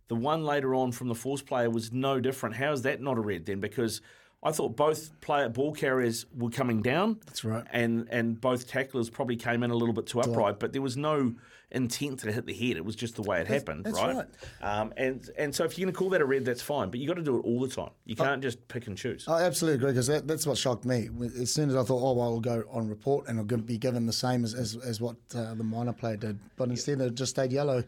the 0.09 0.15
one 0.15 0.43
later 0.43 0.75
on 0.75 0.91
from 0.91 1.07
the 1.07 1.15
force 1.15 1.41
player 1.41 1.69
was 1.69 1.93
no 1.93 2.19
different. 2.19 2.55
How 2.55 2.73
is 2.73 2.81
that 2.81 3.01
not 3.01 3.17
a 3.17 3.21
red 3.21 3.45
then? 3.45 3.59
Because 3.59 4.01
I 4.41 4.51
thought 4.51 4.75
both 4.75 5.19
player 5.21 5.49
ball 5.49 5.73
carriers 5.73 6.25
were 6.35 6.49
coming 6.49 6.81
down. 6.81 7.19
That's 7.25 7.43
right. 7.43 7.63
And 7.71 8.07
and 8.09 8.39
both 8.39 8.67
tacklers 8.67 9.09
probably 9.09 9.35
came 9.35 9.63
in 9.63 9.71
a 9.71 9.75
little 9.75 9.93
bit 9.93 10.07
too 10.07 10.21
upright, 10.21 10.59
but 10.59 10.73
there 10.73 10.81
was 10.81 10.97
no 10.97 11.35
intent 11.71 12.19
to 12.19 12.31
hit 12.31 12.47
the 12.47 12.53
head. 12.53 12.77
It 12.77 12.85
was 12.85 12.95
just 12.95 13.15
the 13.15 13.21
way 13.21 13.41
it 13.41 13.47
happened, 13.47 13.85
that's 13.85 13.97
right? 13.97 14.15
right. 14.15 14.27
Um, 14.61 14.93
and 14.97 15.29
and 15.37 15.53
so 15.53 15.65
if 15.65 15.77
you're 15.77 15.85
going 15.85 15.93
to 15.93 15.97
call 15.97 16.09
that 16.09 16.21
a 16.21 16.25
red, 16.25 16.45
that's 16.45 16.61
fine, 16.61 16.89
but 16.89 16.99
you 16.99 17.07
got 17.07 17.17
to 17.17 17.21
do 17.21 17.37
it 17.37 17.41
all 17.41 17.59
the 17.59 17.67
time. 17.67 17.91
You 18.05 18.15
can't 18.15 18.41
just 18.41 18.65
pick 18.67 18.87
and 18.87 18.97
choose. 18.97 19.27
I 19.27 19.43
absolutely 19.43 19.75
agree 19.75 19.91
because 19.91 20.07
that, 20.07 20.27
that's 20.27 20.47
what 20.47 20.57
shocked 20.57 20.85
me. 20.85 21.09
As 21.39 21.53
soon 21.53 21.69
as 21.69 21.75
I 21.75 21.83
thought, 21.83 22.01
oh, 22.01 22.13
well, 22.13 22.29
I'll 22.29 22.39
go 22.39 22.63
on 22.71 22.87
report 22.87 23.27
and 23.27 23.37
I'll 23.37 23.45
be 23.45 23.77
given 23.77 24.05
the 24.05 24.13
same 24.13 24.43
as, 24.43 24.53
as, 24.53 24.77
as 24.77 24.99
what 25.01 25.17
uh, 25.35 25.53
the 25.53 25.63
Moana 25.63 25.93
player 25.93 26.17
did. 26.17 26.39
But 26.55 26.69
instead, 26.69 27.01
it 27.01 27.13
just 27.13 27.31
stayed 27.31 27.51
yellow. 27.51 27.83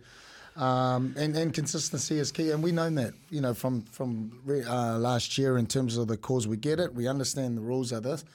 Um, 0.55 1.15
and, 1.17 1.35
and 1.35 1.53
consistency 1.53 2.19
is 2.19 2.31
key. 2.31 2.51
And 2.51 2.61
we 2.61 2.71
know 2.71 2.89
that, 2.89 3.13
you 3.29 3.41
know, 3.41 3.53
from, 3.53 3.83
from 3.83 4.41
uh, 4.47 4.97
last 4.97 5.37
year 5.37 5.57
in 5.57 5.65
terms 5.65 5.97
of 5.97 6.07
the 6.07 6.17
cause. 6.17 6.47
We 6.47 6.57
get 6.57 6.79
it. 6.79 6.93
We 6.93 7.07
understand 7.07 7.57
the 7.57 7.61
rules 7.61 7.93
are 7.93 8.01
this 8.01 8.25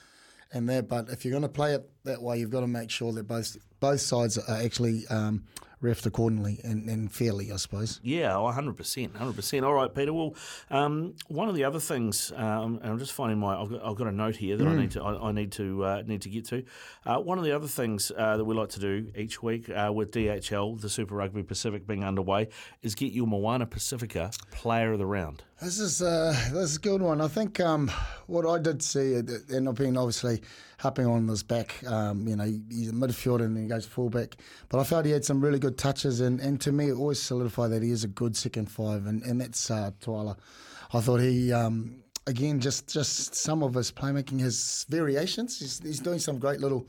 and 0.52 0.68
that. 0.68 0.88
But 0.88 1.10
if 1.10 1.24
you're 1.24 1.32
going 1.32 1.42
to 1.42 1.48
play 1.48 1.74
it 1.74 1.88
that 2.04 2.22
way, 2.22 2.38
you've 2.38 2.50
got 2.50 2.60
to 2.60 2.66
make 2.66 2.90
sure 2.90 3.12
that 3.12 3.28
both 3.28 3.56
both 3.78 4.00
sides 4.00 4.38
are 4.38 4.56
actually 4.56 5.06
um, 5.08 5.44
refed 5.82 6.06
accordingly 6.06 6.60
and, 6.64 6.88
and 6.88 7.12
fairly, 7.12 7.52
I 7.52 7.56
suppose. 7.56 8.00
Yeah, 8.02 8.36
oh, 8.36 8.44
100%. 8.44 9.10
100%. 9.10 9.62
All 9.62 9.74
right, 9.74 9.94
Pita. 9.94 10.12
Well, 10.12 10.34
um, 10.70 11.14
one 11.28 11.48
of 11.48 11.54
the 11.54 11.64
other 11.64 11.80
things, 11.80 12.32
um, 12.34 12.78
and 12.82 12.92
I'm 12.92 12.98
just 12.98 13.12
finding 13.12 13.38
my, 13.38 13.60
I've 13.60 13.70
got, 13.70 13.84
I've 13.84 13.96
got 13.96 14.06
a 14.06 14.12
note 14.12 14.36
here 14.36 14.56
that 14.56 14.66
I 14.66 14.74
need 14.74 14.90
to, 14.92 15.02
I, 15.02 15.28
I 15.28 15.32
need 15.32 15.52
to, 15.52 15.84
uh, 15.84 16.02
need 16.06 16.22
to 16.22 16.30
get 16.30 16.46
to. 16.46 16.64
Uh, 17.04 17.18
one 17.18 17.38
of 17.38 17.44
the 17.44 17.52
other 17.52 17.68
things 17.68 18.10
uh, 18.16 18.36
that 18.36 18.44
we 18.44 18.54
like 18.54 18.70
to 18.70 18.80
do 18.80 19.10
each 19.16 19.42
week 19.42 19.68
uh, 19.68 19.90
with 19.94 20.10
DHL, 20.12 20.80
the 20.80 20.88
Super 20.88 21.14
Rugby 21.14 21.42
Pacific 21.42 21.86
being 21.86 22.04
underway, 22.04 22.48
is 22.82 22.94
get 22.94 23.12
your 23.12 23.26
Moana 23.26 23.66
Pasifika 23.66 24.36
Player 24.50 24.92
of 24.92 24.98
the 24.98 25.06
Round. 25.06 25.42
This 25.62 25.78
is 25.78 26.02
uh, 26.02 26.32
this 26.52 26.70
is 26.70 26.76
a 26.76 26.80
good 26.80 27.00
one. 27.00 27.22
I 27.22 27.28
think 27.28 27.60
um, 27.60 27.90
what 28.26 28.46
I 28.46 28.60
did 28.60 28.82
see, 28.82 29.16
uh, 29.16 29.22
and 29.48 29.66
I've 29.66 29.74
been 29.74 29.96
obviously 29.96 30.42
harping 30.78 31.06
on 31.06 31.26
this 31.26 31.42
back. 31.42 31.82
Um, 31.86 32.28
you 32.28 32.36
know, 32.36 32.44
he's 32.44 32.90
a 32.90 32.92
midfielder 32.92 33.46
and 33.46 33.56
he 33.56 33.66
goes 33.66 33.86
fullback. 33.86 34.36
But 34.68 34.80
I 34.80 34.84
felt 34.84 35.06
he 35.06 35.12
had 35.12 35.24
some 35.24 35.40
really 35.40 35.58
good 35.58 35.78
touches, 35.78 36.20
and, 36.20 36.40
and 36.40 36.60
to 36.60 36.72
me, 36.72 36.90
it 36.90 36.92
always 36.92 37.22
solidified 37.22 37.70
that 37.70 37.82
he 37.82 37.90
is 37.90 38.04
a 38.04 38.08
good 38.08 38.36
second 38.36 38.70
five, 38.70 39.06
and, 39.06 39.22
and 39.22 39.40
that's 39.40 39.70
uh, 39.70 39.92
Tuala. 40.00 40.36
I 40.92 41.00
thought 41.00 41.20
he. 41.20 41.52
Um, 41.52 42.02
Again, 42.28 42.58
just 42.58 42.92
just 42.92 43.36
some 43.36 43.62
of 43.62 43.74
his 43.74 43.92
playmaking, 43.92 44.40
his 44.40 44.84
variations. 44.88 45.60
He's, 45.60 45.80
he's 45.80 46.00
doing 46.00 46.18
some 46.18 46.40
great 46.40 46.58
little 46.58 46.88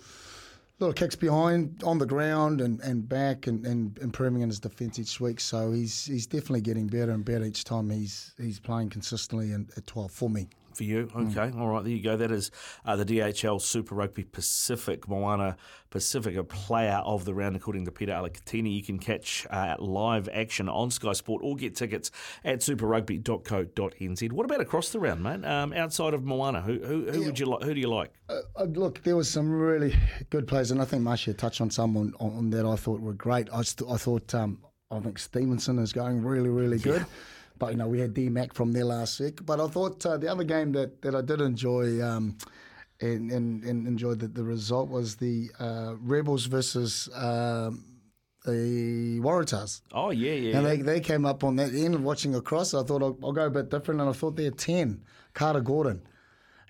little 0.79 0.93
kicks 0.93 1.15
behind 1.15 1.81
on 1.83 1.97
the 1.97 2.05
ground 2.05 2.61
and, 2.61 2.79
and 2.81 3.07
back 3.09 3.47
and, 3.47 3.65
and 3.65 3.97
improving 3.99 4.41
in 4.41 4.49
his 4.49 4.59
defence 4.59 4.99
each 4.99 5.19
week. 5.19 5.39
So 5.39 5.71
he's 5.71 6.05
he's 6.05 6.27
definitely 6.27 6.61
getting 6.61 6.87
better 6.87 7.11
and 7.11 7.25
better 7.25 7.45
each 7.45 7.63
time 7.63 7.89
he's 7.89 8.33
he's 8.37 8.59
playing 8.59 8.89
consistently 8.89 9.51
and 9.51 9.69
at 9.75 9.87
12 9.87 10.11
for 10.11 10.29
me. 10.29 10.47
For 10.77 10.83
you, 10.83 11.09
okay, 11.15 11.51
all 11.57 11.69
right, 11.69 11.83
there 11.83 11.91
you 11.91 12.03
go. 12.03 12.15
That 12.15 12.31
is 12.31 12.51
uh, 12.85 12.95
the 12.95 13.03
DHL 13.03 13.59
Super 13.59 13.95
Rugby 13.95 14.23
Pacific 14.23 15.07
Moana 15.07 15.57
Pasifika 15.89 16.47
player 16.47 17.01
of 17.03 17.25
the 17.25 17.33
round, 17.33 17.55
according 17.55 17.85
to 17.85 17.91
Pita 17.91 18.11
Alatini. 18.11 18.75
You 18.75 18.83
can 18.83 18.99
catch 18.99 19.47
uh, 19.49 19.75
live 19.79 20.29
action 20.31 20.69
on 20.69 20.91
Sky 20.91 21.13
Sport 21.13 21.41
or 21.43 21.55
get 21.55 21.75
tickets 21.75 22.11
at 22.45 22.59
superrugby.co.nz. 22.59 24.31
What 24.31 24.45
about 24.45 24.61
across 24.61 24.89
the 24.89 24.99
round, 24.99 25.23
mate? 25.23 25.43
Um, 25.43 25.73
outside 25.73 26.13
of 26.13 26.23
Moana, 26.23 26.61
who 26.61 26.79
who, 26.79 27.11
who 27.11 27.23
would 27.23 27.39
you 27.39 27.47
like? 27.47 27.63
Who 27.63 27.73
do 27.73 27.79
you 27.79 27.89
like? 27.89 28.11
Uh, 28.29 28.63
look, 28.65 29.01
there 29.03 29.15
was 29.15 29.29
some 29.29 29.49
really 29.49 29.95
good 30.29 30.47
players, 30.47 30.69
and 30.69 30.79
I 30.79 30.85
think 30.85 31.01
Marcia 31.01 31.33
touched 31.33 31.59
on 31.59 31.71
some 31.71 31.97
on, 31.97 32.13
on 32.19 32.51
that 32.51 32.67
I 32.67 32.75
thought 32.75 33.01
were 33.01 33.13
great. 33.13 33.49
I, 33.51 33.63
st- 33.63 33.89
I 33.89 33.97
thought 33.97 34.35
um, 34.35 34.59
I 34.91 34.99
think 34.99 35.17
Stevenson 35.17 35.79
is 35.79 35.91
going 35.91 36.23
really, 36.23 36.49
really 36.49 36.77
good. 36.77 37.05
But 37.59 37.71
you 37.71 37.77
know, 37.77 37.87
we 37.87 37.99
had 37.99 38.13
D 38.13 38.29
Mac 38.29 38.53
from 38.53 38.71
there 38.71 38.85
last 38.85 39.19
week. 39.19 39.45
But 39.45 39.59
I 39.59 39.67
thought 39.67 40.05
uh, 40.05 40.17
the 40.17 40.27
other 40.31 40.43
game 40.43 40.71
that, 40.73 41.01
that 41.01 41.15
I 41.15 41.21
did 41.21 41.41
enjoy 41.41 42.01
um, 42.01 42.37
and, 43.01 43.31
and, 43.31 43.63
and 43.63 43.87
enjoyed 43.87 44.19
the, 44.19 44.27
the 44.27 44.43
result 44.43 44.89
was 44.89 45.15
the 45.15 45.49
uh, 45.59 45.95
Rebels 45.99 46.45
versus 46.45 47.09
um, 47.15 47.83
the 48.45 49.19
Waratahs. 49.21 49.81
Oh 49.91 50.09
yeah, 50.11 50.33
yeah. 50.33 50.57
And 50.57 50.65
they, 50.65 50.77
they 50.77 50.99
came 50.99 51.25
up 51.25 51.43
on 51.43 51.55
that 51.57 51.73
end 51.73 52.03
watching 52.03 52.35
across. 52.35 52.73
I 52.73 52.83
thought 52.83 53.03
I'll, 53.03 53.17
I'll 53.23 53.33
go 53.33 53.45
a 53.45 53.49
bit 53.49 53.69
different, 53.69 54.01
and 54.01 54.09
I 54.09 54.13
thought 54.13 54.35
they're 54.35 54.51
10. 54.51 55.03
Carter 55.33 55.61
Gordon. 55.61 56.01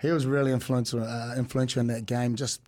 he 0.01 0.12
was 0.12 0.25
really 0.25 0.51
influential, 0.51 1.03
uh, 1.03 1.36
influential 1.38 1.79
in 1.79 1.88
that 1.88 2.06
game. 2.06 2.36
Just 2.36 2.62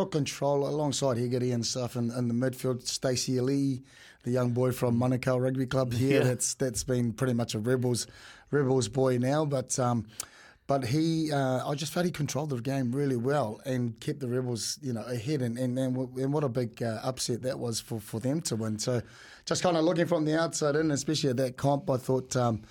took 0.00 0.12
control 0.12 0.66
alongside 0.66 1.18
Hegarty 1.18 1.52
and 1.52 1.64
stuff 1.64 1.96
in, 1.96 2.10
in 2.10 2.28
the 2.28 2.34
midfield. 2.34 2.86
Stacey 2.86 3.36
Ili, 3.36 3.82
the 4.22 4.30
young 4.30 4.50
boy 4.52 4.72
from 4.72 4.96
Monaco 4.96 5.36
Rugby 5.36 5.66
Club 5.66 5.92
here, 5.92 6.18
Yeah. 6.20 6.24
that's 6.28 6.54
that's 6.54 6.84
been 6.84 7.12
pretty 7.12 7.34
much 7.34 7.54
a 7.54 7.58
rebels 7.58 8.06
rebels 8.50 8.88
boy 8.88 9.18
now. 9.18 9.44
But 9.44 9.78
um, 9.78 10.06
but 10.66 10.86
he, 10.86 11.32
uh, 11.32 11.68
I 11.68 11.74
just 11.74 11.92
felt 11.92 12.06
he 12.06 12.12
controlled 12.12 12.50
the 12.50 12.60
game 12.60 12.92
really 12.92 13.16
well 13.16 13.60
and 13.64 13.98
kept 13.98 14.20
the 14.20 14.28
rebels, 14.28 14.78
you 14.80 14.92
know, 14.92 15.02
ahead. 15.02 15.42
And 15.42 15.58
and, 15.58 15.78
and, 15.78 15.96
and 16.16 16.32
what 16.32 16.44
a 16.44 16.48
big 16.48 16.82
uh, 16.82 17.00
upset 17.02 17.42
that 17.42 17.58
was 17.58 17.80
for, 17.80 18.00
for 18.00 18.20
them 18.20 18.40
to 18.42 18.56
win. 18.56 18.78
So 18.78 19.02
just 19.46 19.62
kind 19.62 19.76
of 19.76 19.84
looking 19.84 20.06
from 20.06 20.24
the 20.24 20.38
outside 20.40 20.76
in, 20.76 20.90
especially 20.92 21.30
at 21.30 21.36
that 21.38 21.56
comp, 21.56 21.90
I 21.90 21.96
thought. 21.98 22.34
Um, 22.36 22.62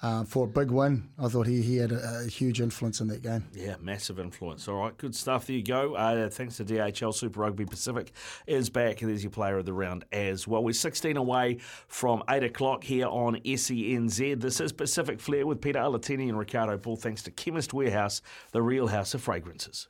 uh, 0.00 0.24
for 0.24 0.44
a 0.44 0.48
big 0.48 0.70
win, 0.70 1.08
I 1.18 1.28
thought 1.28 1.46
he, 1.46 1.60
he 1.60 1.76
had 1.76 1.90
a, 1.90 2.22
a 2.24 2.28
huge 2.28 2.60
influence 2.60 3.00
in 3.00 3.08
that 3.08 3.22
game. 3.22 3.44
Yeah, 3.52 3.74
massive 3.80 4.20
influence. 4.20 4.68
All 4.68 4.76
right, 4.76 4.96
good 4.96 5.14
stuff. 5.14 5.46
There 5.46 5.56
you 5.56 5.62
go. 5.62 5.94
Uh, 5.94 6.28
thanks 6.30 6.56
to 6.58 6.64
DHL 6.64 7.12
Super 7.12 7.40
Rugby 7.40 7.64
Pacific 7.64 8.12
is 8.46 8.70
back, 8.70 9.02
and 9.02 9.10
there's 9.10 9.24
your 9.24 9.30
player 9.30 9.58
of 9.58 9.66
the 9.66 9.72
round 9.72 10.04
as 10.12 10.46
well. 10.46 10.62
We're 10.62 10.72
16 10.72 11.16
away 11.16 11.58
from 11.88 12.22
8 12.30 12.44
o'clock 12.44 12.84
here 12.84 13.06
on 13.06 13.36
SENZ. 13.44 14.40
This 14.40 14.60
is 14.60 14.72
Pacific 14.72 15.20
Flair 15.20 15.46
with 15.46 15.60
Pita 15.60 15.80
Alatini 15.80 16.28
and 16.28 16.38
Ricardo 16.38 16.78
Paul, 16.78 16.96
thanks 16.96 17.22
to 17.24 17.30
Chemist 17.32 17.74
Warehouse, 17.74 18.22
the 18.52 18.62
real 18.62 18.86
house 18.86 19.14
of 19.14 19.22
fragrances. 19.22 19.88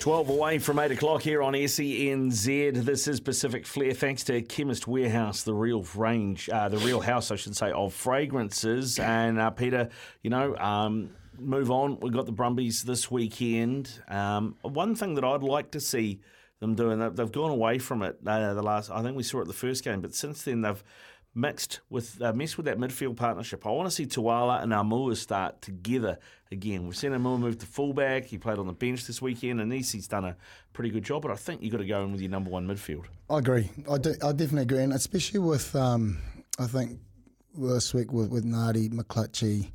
12 0.00 0.28
away 0.28 0.58
from 0.58 0.78
8 0.78 0.92
o'clock 0.92 1.22
here 1.22 1.42
on 1.42 1.54
SENZ. 1.54 2.84
This 2.84 3.08
is 3.08 3.18
Pacific 3.20 3.66
Flair. 3.66 3.92
Thanks 3.92 4.22
to 4.24 4.40
Chemist 4.42 4.86
Warehouse, 4.86 5.42
the 5.42 5.52
real 5.52 5.84
range, 5.96 6.48
uh, 6.48 6.68
the 6.68 6.78
real 6.78 7.00
house, 7.00 7.30
I 7.32 7.36
should 7.36 7.56
say, 7.56 7.72
of 7.72 7.92
fragrances. 7.92 8.98
And 9.00 9.38
uh, 9.40 9.50
Pita, 9.50 9.90
you 10.22 10.30
know, 10.30 10.56
um, 10.56 11.10
move 11.38 11.70
on. 11.72 11.98
We've 12.00 12.12
got 12.12 12.26
the 12.26 12.32
Brumbies 12.32 12.84
this 12.84 13.10
weekend. 13.10 13.90
Um, 14.08 14.54
one 14.62 14.94
thing 14.94 15.14
that 15.16 15.24
I'd 15.24 15.42
like 15.42 15.72
to 15.72 15.80
see 15.80 16.20
them 16.60 16.74
doing, 16.76 17.00
they- 17.00 17.08
they've 17.08 17.32
gone 17.32 17.50
away 17.50 17.78
from 17.78 18.02
it 18.02 18.18
uh, 18.24 18.54
the 18.54 18.62
last, 18.62 18.90
I 18.90 19.02
think 19.02 19.16
we 19.16 19.22
saw 19.24 19.40
it 19.40 19.46
the 19.48 19.52
first 19.52 19.82
game, 19.84 20.00
but 20.00 20.14
since 20.14 20.42
then 20.42 20.62
they've 20.62 20.82
mixed 21.42 21.80
with 21.88 22.20
uh, 22.20 22.32
messed 22.32 22.56
with 22.56 22.66
that 22.66 22.78
midfield 22.78 23.16
partnership. 23.16 23.64
I 23.66 23.70
want 23.70 23.88
to 23.88 23.94
see 23.94 24.06
Tuala 24.06 24.60
and 24.62 24.72
Amua 24.72 25.16
start 25.16 25.62
together 25.62 26.18
again. 26.50 26.84
We've 26.84 26.96
seen 26.96 27.12
Amua 27.12 27.38
move 27.38 27.58
to 27.58 27.66
fullback. 27.66 28.24
He 28.24 28.38
played 28.38 28.58
on 28.58 28.66
the 28.66 28.72
bench 28.72 29.06
this 29.06 29.22
weekend, 29.22 29.60
and 29.60 29.70
Nisi's 29.72 30.08
done 30.08 30.24
a 30.24 30.36
pretty 30.72 30.90
good 30.90 31.04
job. 31.04 31.22
But 31.22 31.30
I 31.30 31.36
think 31.36 31.62
you've 31.62 31.72
got 31.72 31.78
to 31.78 31.86
go 31.86 32.02
in 32.02 32.12
with 32.12 32.20
your 32.20 32.30
number 32.30 32.50
one 32.50 32.66
midfield. 32.66 33.04
I 33.30 33.38
agree. 33.38 33.70
I, 33.90 33.98
do, 33.98 34.14
I 34.22 34.32
definitely 34.32 34.62
agree, 34.62 34.82
and 34.82 34.92
especially 34.92 35.40
with 35.40 35.74
um, 35.76 36.18
I 36.58 36.66
think 36.66 36.98
this 37.56 37.94
week 37.94 38.12
with 38.12 38.30
with 38.30 38.44
Nadi, 38.44 38.90
McClutchie, 38.90 39.70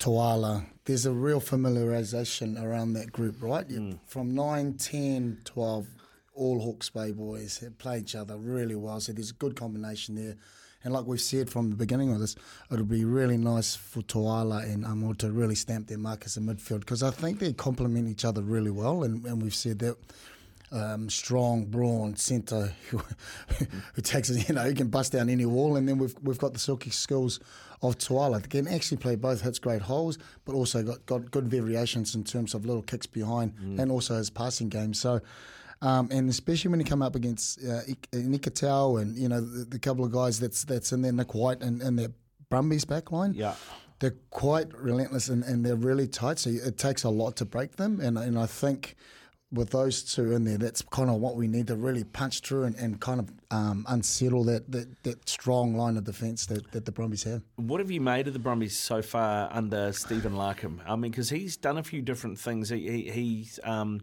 Tuala, 0.00 0.66
there's 0.84 1.06
a 1.06 1.12
real 1.12 1.40
familiarisation 1.40 2.60
around 2.60 2.94
that 2.94 3.12
group, 3.12 3.36
right? 3.40 3.68
You- 3.70 4.00
From 4.06 4.34
9, 4.34 4.74
10, 4.74 5.38
12, 5.44 5.86
all 6.34 6.60
Hawke's 6.60 6.90
Bay 6.90 7.12
boys 7.12 7.64
play 7.78 8.00
each 8.00 8.14
other 8.14 8.36
really 8.36 8.74
well, 8.74 9.00
so 9.00 9.12
there's 9.12 9.30
a 9.30 9.34
good 9.34 9.56
combination 9.56 10.16
there. 10.16 10.36
And 10.86 10.94
like 10.94 11.04
we've 11.04 11.20
said 11.20 11.50
from 11.50 11.70
the 11.70 11.74
beginning 11.74 12.12
of 12.12 12.20
this, 12.20 12.36
it'll 12.70 12.84
be 12.84 13.04
really 13.04 13.36
nice 13.36 13.74
for 13.74 14.02
Tuala 14.02 14.58
and 14.58 14.84
Amor 14.84 15.14
to 15.14 15.32
really 15.32 15.56
stamp 15.56 15.88
their 15.88 15.98
mark 15.98 16.22
as 16.26 16.36
a 16.36 16.40
midfield 16.40 16.78
because 16.78 17.02
I 17.02 17.10
think 17.10 17.40
they 17.40 17.52
complement 17.52 18.08
each 18.08 18.24
other 18.24 18.40
really 18.40 18.70
well, 18.70 19.02
and, 19.02 19.24
and 19.24 19.42
we've 19.42 19.52
said 19.52 19.80
that 19.80 19.96
um, 20.70 21.10
strong, 21.10 21.64
brawn 21.64 22.14
centre 22.14 22.72
who, 22.90 23.02
who 23.94 24.00
takes 24.00 24.30
it, 24.30 24.48
you 24.48 24.54
know, 24.54 24.64
he 24.64 24.74
can 24.74 24.86
bust 24.86 25.10
down 25.10 25.28
any 25.28 25.44
wall. 25.44 25.74
And 25.74 25.88
then 25.88 25.98
we've 25.98 26.14
we've 26.22 26.38
got 26.38 26.52
the 26.52 26.60
silky 26.60 26.90
skills 26.90 27.40
of 27.82 27.98
Tuala 27.98 28.40
that 28.40 28.50
can 28.50 28.68
actually 28.68 28.98
play 28.98 29.16
both 29.16 29.40
hits 29.40 29.58
great 29.58 29.82
holes, 29.82 30.18
but 30.44 30.54
also 30.54 30.84
got, 30.84 31.04
got 31.06 31.32
good 31.32 31.48
variations 31.48 32.14
in 32.14 32.22
terms 32.22 32.54
of 32.54 32.64
little 32.64 32.82
kicks 32.82 33.06
behind 33.06 33.54
and 33.80 33.90
also 33.90 34.14
his 34.14 34.30
passing 34.30 34.68
game. 34.68 34.94
So. 34.94 35.20
Um, 35.82 36.08
and 36.10 36.28
especially 36.30 36.70
when 36.70 36.80
you 36.80 36.86
come 36.86 37.02
up 37.02 37.14
against 37.14 37.62
uh, 37.64 37.80
Ik- 37.86 38.08
and 38.12 39.16
you 39.16 39.28
know 39.28 39.40
the, 39.40 39.64
the 39.64 39.78
couple 39.78 40.04
of 40.04 40.12
guys 40.12 40.40
that's 40.40 40.64
that's 40.64 40.92
in 40.92 41.02
there, 41.02 41.12
Nic 41.12 41.34
White 41.34 41.62
and, 41.62 41.82
and 41.82 41.98
their 41.98 42.08
Brumbies 42.48 42.84
back 42.84 43.12
line, 43.12 43.34
Yeah. 43.34 43.54
they're 43.98 44.14
quite 44.30 44.72
relentless 44.78 45.28
and, 45.28 45.42
and 45.44 45.64
they're 45.66 45.76
really 45.76 46.06
tight. 46.08 46.38
So 46.38 46.50
it 46.50 46.78
takes 46.78 47.04
a 47.04 47.10
lot 47.10 47.36
to 47.36 47.44
break 47.44 47.76
them. 47.76 48.00
And 48.00 48.16
and 48.18 48.38
I 48.38 48.46
think 48.46 48.96
with 49.52 49.70
those 49.70 50.02
two 50.02 50.32
in 50.32 50.44
there, 50.44 50.58
that's 50.58 50.82
kind 50.82 51.08
of 51.08 51.16
what 51.20 51.36
we 51.36 51.46
need 51.46 51.68
to 51.68 51.76
really 51.76 52.02
punch 52.04 52.40
through 52.40 52.64
and, 52.64 52.74
and 52.76 53.00
kind 53.00 53.20
of 53.20 53.30
um, 53.52 53.84
unsettle 53.88 54.42
that, 54.44 54.70
that, 54.72 55.02
that 55.04 55.28
strong 55.28 55.76
line 55.76 55.96
of 55.96 56.02
defence 56.02 56.46
that, 56.46 56.72
that 56.72 56.84
the 56.84 56.90
Brumbies 56.90 57.22
have. 57.22 57.42
What 57.54 57.78
have 57.80 57.90
you 57.90 58.00
made 58.00 58.26
of 58.26 58.32
the 58.32 58.40
Brumbies 58.40 58.76
so 58.76 59.02
far 59.02 59.48
under 59.52 59.92
Stephen 59.92 60.32
Larkham? 60.34 60.80
I 60.84 60.96
mean, 60.96 61.12
because 61.12 61.30
he's 61.30 61.56
done 61.56 61.78
a 61.78 61.84
few 61.84 62.02
different 62.02 62.40
things. 62.40 62.70
He, 62.70 62.90
he, 62.90 63.10
he's 63.10 63.60
um, 63.62 64.00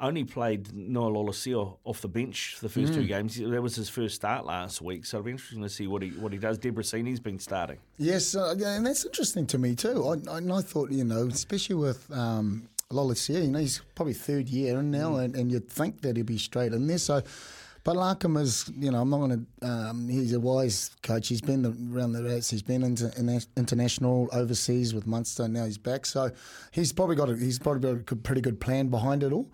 only 0.00 0.24
played 0.24 0.72
Noah 0.72 1.10
Lolesio 1.10 1.78
off 1.84 2.00
the 2.00 2.08
bench 2.08 2.54
for 2.56 2.66
the 2.66 2.68
first 2.68 2.94
two 2.94 3.04
games. 3.04 3.36
That 3.36 3.62
was 3.62 3.76
his 3.76 3.88
first 3.88 4.14
start 4.14 4.46
last 4.46 4.80
week, 4.80 5.04
so 5.04 5.18
it'll 5.18 5.24
be 5.24 5.32
interesting 5.32 5.62
to 5.62 5.68
see 5.68 5.86
what 5.86 6.02
he 6.02 6.10
what 6.10 6.32
he 6.32 6.38
does. 6.38 6.58
Debreczeni's 6.58 7.20
been 7.20 7.38
starting. 7.38 7.78
Yes, 7.96 8.34
uh, 8.34 8.54
and 8.64 8.86
that's 8.86 9.04
interesting 9.04 9.46
to 9.48 9.58
me 9.58 9.74
too. 9.74 10.04
I, 10.06 10.32
I, 10.32 10.38
and 10.38 10.52
I 10.52 10.60
thought, 10.60 10.90
you 10.90 11.04
know, 11.04 11.26
especially 11.26 11.76
with 11.76 12.10
um, 12.12 12.68
you 12.90 13.48
know, 13.48 13.58
he's 13.58 13.80
probably 13.94 14.14
third 14.14 14.48
year 14.48 14.78
in 14.78 14.90
now, 14.90 15.16
and, 15.16 15.34
and 15.34 15.52
you'd 15.52 15.68
think 15.68 16.00
that 16.02 16.16
he'd 16.16 16.26
be 16.26 16.38
straight 16.38 16.72
in 16.72 16.86
there. 16.86 16.98
So, 16.98 17.22
but 17.84 17.96
Larkham 17.96 18.40
is, 18.40 18.70
you 18.78 18.90
know, 18.90 19.02
I'm 19.02 19.10
not 19.10 19.18
going 19.18 19.46
to. 19.60 19.66
Um, 19.66 20.08
he's 20.08 20.32
a 20.32 20.40
wise 20.40 20.90
coach. 21.02 21.28
He's 21.28 21.40
been 21.40 21.64
around 21.92 22.12
the 22.12 22.24
rats. 22.24 22.50
He's 22.50 22.62
been 22.62 22.82
into 22.82 23.10
in, 23.18 23.40
international, 23.56 24.28
overseas 24.32 24.94
with 24.94 25.06
Munster. 25.06 25.44
And 25.44 25.54
now 25.54 25.64
he's 25.64 25.78
back. 25.78 26.06
So 26.06 26.30
he's 26.70 26.92
probably 26.92 27.16
got 27.16 27.30
a, 27.30 27.36
he's 27.36 27.58
probably 27.58 28.02
got 28.02 28.12
a 28.12 28.16
pretty 28.16 28.40
good 28.40 28.60
plan 28.60 28.88
behind 28.88 29.22
it 29.22 29.32
all. 29.32 29.48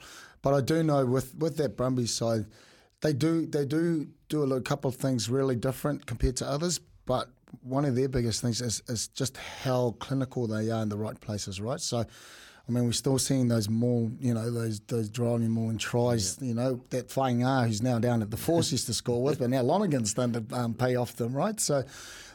But 0.45 0.53
I 0.53 0.61
do 0.61 0.83
know 0.83 1.07
with 1.07 1.35
with 1.37 1.57
that 1.57 1.75
Brumbies 1.75 2.15
side, 2.15 2.45
they 3.01 3.15
do 3.15 3.47
they 3.47 3.65
do 3.65 4.09
do 4.29 4.41
a 4.43 4.45
little 4.45 4.61
couple 4.61 4.91
of 4.91 4.97
things 4.97 5.31
really 5.31 5.57
different 5.57 6.05
compared 6.05 6.37
to 6.37 6.47
others. 6.47 6.79
But 7.07 7.31
one 7.63 7.87
of 7.87 7.97
their 7.97 8.09
biggest 8.11 8.43
things 8.43 8.61
is, 8.61 8.83
is 8.87 9.09
just 9.09 9.39
how 9.39 9.93
clinical 10.01 10.47
they 10.47 10.71
are 10.71 10.83
in 10.83 10.91
the 10.91 10.99
right 10.99 11.19
places, 11.19 11.63
right? 11.63 11.81
So, 11.81 12.05
I 12.66 12.73
mean, 12.73 12.85
we're 12.85 12.92
still 12.92 13.18
seeing 13.18 13.49
those 13.49 13.68
more, 13.68 14.11
you 14.18 14.33
know, 14.33 14.50
those 14.50 14.80
those 14.80 15.11
driving 15.11 15.50
more 15.50 15.71
and 15.71 15.78
tries. 15.78 16.38
You 16.40 16.54
know, 16.54 16.80
that 16.90 17.09
Fainga'a 17.09 17.66
who's 17.66 17.83
now 17.83 17.99
down 17.99 18.23
at 18.23 18.30
the 18.30 18.38
Forces 18.38 18.87
to 18.87 18.94
score 18.94 19.23
with, 19.23 19.38
but 19.38 19.50
now 19.50 19.62
Lonergan's 19.62 20.14
done 20.14 20.33
to 20.33 20.44
um, 20.56 20.75
pay 20.75 20.97
off 20.97 21.16
them, 21.16 21.35
right? 21.35 21.59
So. 21.61 21.85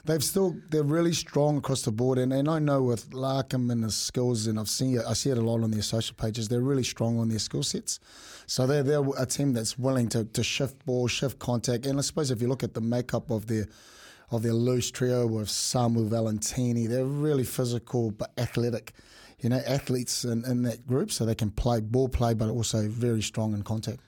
They've 0.06 0.24
still 0.24 0.56
they're 0.70 0.82
really 0.82 1.12
strong 1.12 1.58
across 1.58 1.82
the 1.82 1.92
board, 1.92 2.18
and, 2.18 2.32
and 2.32 2.48
I 2.48 2.58
know 2.58 2.82
with 2.82 3.10
Larkham 3.12 3.70
and 3.70 3.84
his 3.84 3.96
skills, 3.96 4.48
and 4.48 4.58
I've 4.58 4.70
seen 4.70 4.96
it, 4.98 5.04
I 5.06 5.12
see 5.12 5.30
it 5.30 5.38
a 5.38 5.42
lot 5.42 5.62
on 5.62 5.72
their 5.72 5.82
social 5.82 6.16
pages. 6.16 6.48
They're 6.48 6.62
really 6.62 6.86
strong 6.86 7.20
on 7.20 7.28
their 7.28 7.38
skill 7.38 7.64
sets, 7.64 8.00
so 8.48 8.66
they're 8.66 8.82
they're 8.82 9.04
a 9.18 9.26
team 9.26 9.52
that's 9.54 9.78
willing 9.78 10.08
to, 10.10 10.24
to 10.24 10.42
shift 10.42 10.84
ball, 10.86 11.08
shift 11.08 11.38
contact, 11.38 11.86
and 11.86 12.00
I 12.00 12.02
suppose 12.02 12.32
if 12.32 12.42
you 12.42 12.48
look 12.48 12.64
at 12.64 12.74
the 12.74 12.82
makeup 12.82 13.30
of 13.30 13.48
their 13.48 13.68
of 14.32 14.42
their 14.42 14.54
loose 14.54 14.90
trio 14.90 15.28
with 15.28 15.50
Samu 15.50 16.08
Valetini, 16.08 16.88
they're 16.88 17.06
really 17.06 17.44
physical 17.44 18.12
but 18.12 18.32
athletic, 18.38 18.94
you 19.42 19.50
know, 19.50 19.62
athletes 19.66 20.26
in, 20.26 20.46
in 20.46 20.64
that 20.64 20.86
group, 20.88 21.12
so 21.12 21.26
they 21.26 21.36
can 21.36 21.52
play 21.52 21.80
ball 21.80 22.10
play, 22.10 22.34
but 22.34 22.50
also 22.50 22.88
very 22.88 23.22
strong 23.22 23.54
in 23.54 23.64
contact. 23.64 24.00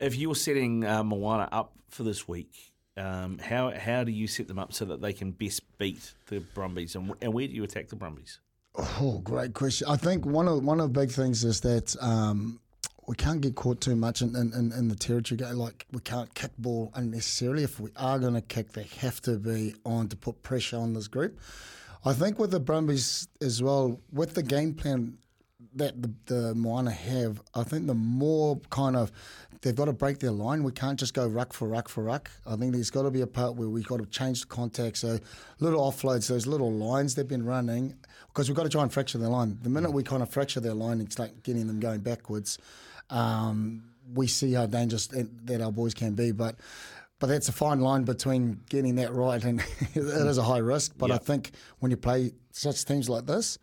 If 0.00 0.16
you're 0.16 0.34
setting 0.34 0.84
uh, 0.84 1.02
Moana 1.02 1.48
up 1.50 1.72
for 1.88 2.04
this 2.04 2.28
week, 2.28 2.72
um, 2.96 3.38
how 3.38 3.70
how 3.70 4.04
do 4.04 4.12
you 4.12 4.26
set 4.26 4.48
them 4.48 4.58
up 4.58 4.72
so 4.72 4.84
that 4.86 5.00
they 5.00 5.12
can 5.12 5.32
best 5.32 5.62
beat 5.78 6.12
the 6.26 6.40
Brumbies, 6.40 6.94
and, 6.94 7.14
and 7.20 7.32
where 7.32 7.46
do 7.46 7.52
you 7.52 7.64
attack 7.64 7.88
the 7.88 7.96
Brumbies? 7.96 8.40
Oh, 8.76 9.20
great 9.24 9.54
question. 9.54 9.88
I 9.88 9.96
think 9.96 10.24
one 10.24 10.46
of 10.46 10.64
one 10.64 10.80
of 10.80 10.92
the 10.92 11.00
big 11.00 11.10
things 11.10 11.44
is 11.44 11.60
that 11.62 11.96
um, 12.00 12.60
we 13.08 13.16
can't 13.16 13.40
get 13.40 13.56
caught 13.56 13.80
too 13.80 13.96
much 13.96 14.20
in, 14.22 14.36
in, 14.36 14.52
in, 14.52 14.72
in 14.72 14.88
the 14.88 14.94
territory 14.94 15.38
game. 15.38 15.54
Like 15.54 15.86
we 15.90 16.00
can't 16.00 16.32
kick 16.34 16.52
ball 16.58 16.92
unnecessarily. 16.94 17.64
If 17.64 17.80
we 17.80 17.90
are 17.96 18.18
going 18.18 18.34
to 18.34 18.40
kick, 18.42 18.72
they 18.72 18.86
have 19.00 19.20
to 19.22 19.38
be 19.38 19.74
on 19.84 20.08
to 20.08 20.16
put 20.16 20.42
pressure 20.42 20.76
on 20.76 20.92
this 20.92 21.08
group. 21.08 21.40
I 22.04 22.12
think 22.12 22.38
with 22.38 22.50
the 22.50 22.60
Brumbies 22.60 23.28
as 23.40 23.62
well, 23.62 24.00
with 24.12 24.34
the 24.34 24.42
game 24.42 24.74
plan 24.74 25.18
that 25.74 26.00
the, 26.00 26.12
the 26.26 26.54
Moana 26.54 26.90
have, 26.90 27.42
I 27.54 27.62
think 27.62 27.86
the 27.86 27.94
more 27.94 28.60
kind 28.70 28.96
of 28.96 29.12
they've 29.62 29.74
got 29.74 29.86
to 29.86 29.92
break 29.92 30.18
their 30.18 30.30
line. 30.30 30.62
We 30.62 30.72
can't 30.72 30.98
just 30.98 31.14
go 31.14 31.26
ruck 31.26 31.52
for 31.52 31.68
ruck 31.68 31.88
for 31.88 32.04
ruck. 32.04 32.30
I 32.46 32.56
think 32.56 32.72
there's 32.72 32.90
got 32.90 33.02
to 33.02 33.10
be 33.10 33.22
a 33.22 33.26
part 33.26 33.56
where 33.56 33.68
we've 33.68 33.86
got 33.86 33.98
to 33.98 34.06
change 34.06 34.42
the 34.42 34.46
contact. 34.46 34.98
So 34.98 35.18
little 35.58 35.80
offloads, 35.80 36.28
those 36.28 36.46
little 36.46 36.72
lines 36.72 37.14
they've 37.14 37.26
been 37.26 37.44
running, 37.44 37.96
because 38.28 38.48
we've 38.48 38.56
got 38.56 38.64
to 38.64 38.68
try 38.68 38.82
and 38.82 38.92
fracture 38.92 39.18
their 39.18 39.28
line. 39.28 39.58
The 39.62 39.70
minute 39.70 39.92
we 39.92 40.02
kind 40.02 40.22
of 40.22 40.30
fracture 40.30 40.60
their 40.60 40.74
line 40.74 41.00
and 41.00 41.12
start 41.12 41.42
getting 41.42 41.66
them 41.66 41.80
going 41.80 42.00
backwards, 42.00 42.58
um, 43.10 43.84
we 44.14 44.26
see 44.26 44.52
how 44.52 44.66
dangerous 44.66 45.08
that 45.08 45.60
our 45.60 45.72
boys 45.72 45.94
can 45.94 46.14
be. 46.14 46.30
But 46.32 46.56
but 47.18 47.26
that's 47.28 47.48
a 47.48 47.52
fine 47.52 47.80
line 47.80 48.04
between 48.04 48.60
getting 48.68 48.96
that 48.96 49.12
right 49.12 49.42
and 49.42 49.60
it 49.94 49.96
is 49.96 50.38
a 50.38 50.42
high 50.42 50.58
risk. 50.58 50.92
But 50.96 51.10
I 51.10 51.18
think 51.18 51.52
when 51.80 51.90
you 51.90 51.96
play 51.96 52.32
such 52.52 52.84
teams 52.84 53.08
like 53.08 53.26
this, 53.26 53.58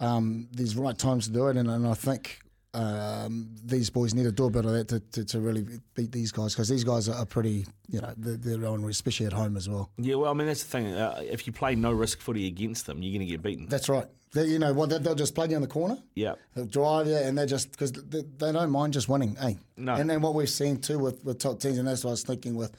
um, 0.00 0.48
there's 0.52 0.76
right 0.76 0.96
times 0.96 1.26
to 1.26 1.32
do 1.32 1.48
it, 1.48 1.56
and, 1.56 1.70
and 1.70 1.86
I 1.86 1.94
think 1.94 2.40
um, 2.74 3.48
these 3.64 3.88
boys 3.88 4.14
need 4.14 4.24
to 4.24 4.32
do 4.32 4.46
a 4.46 4.50
bit 4.50 4.64
of 4.64 4.72
that 4.72 4.88
to, 4.88 5.00
to, 5.00 5.24
to 5.24 5.40
really 5.40 5.64
beat 5.94 6.12
these 6.12 6.32
guys 6.32 6.54
because 6.54 6.68
these 6.68 6.84
guys 6.84 7.08
are, 7.08 7.24
pretty, 7.24 7.66
you 7.88 8.00
know, 8.00 8.12
they're, 8.16 8.36
they're 8.58 8.68
on, 8.68 8.84
especially 8.84 9.26
at 9.26 9.32
home 9.32 9.56
as 9.56 9.68
well. 9.68 9.90
Yeah, 9.96 10.16
well, 10.16 10.30
I 10.30 10.34
mean, 10.34 10.46
that's 10.46 10.64
the 10.64 10.70
thing. 10.70 10.86
Uh, 10.88 11.22
if 11.22 11.46
you 11.46 11.52
play 11.52 11.74
no 11.74 11.92
risk 11.92 12.20
footy 12.20 12.46
against 12.46 12.86
them, 12.86 13.02
you're 13.02 13.16
going 13.16 13.26
to 13.26 13.32
get 13.32 13.42
beaten. 13.42 13.66
That's 13.68 13.88
right. 13.88 14.06
They, 14.32 14.46
you 14.46 14.58
know 14.58 14.72
what? 14.72 14.90
They, 14.90 14.98
they'll 14.98 15.14
just 15.14 15.34
plug 15.34 15.50
you 15.50 15.56
in 15.56 15.62
the 15.62 15.68
corner. 15.68 15.96
Yeah. 16.14 16.34
They'll 16.54 16.66
drive 16.66 17.06
you, 17.06 17.16
and 17.16 17.38
they 17.38 17.46
just 17.46 17.70
because 17.70 17.92
they, 17.92 18.22
they 18.22 18.52
don't 18.52 18.70
mind 18.70 18.92
just 18.92 19.08
winning. 19.08 19.36
Hey, 19.36 19.58
No. 19.76 19.94
And 19.94 20.10
then 20.10 20.20
what 20.20 20.34
we've 20.34 20.50
seen 20.50 20.78
too 20.80 20.98
with, 20.98 21.24
with 21.24 21.38
top 21.38 21.60
teams, 21.60 21.78
and 21.78 21.86
that's 21.86 22.02
what 22.04 22.10
I 22.10 22.12
was 22.12 22.24
thinking 22.24 22.56
with. 22.56 22.76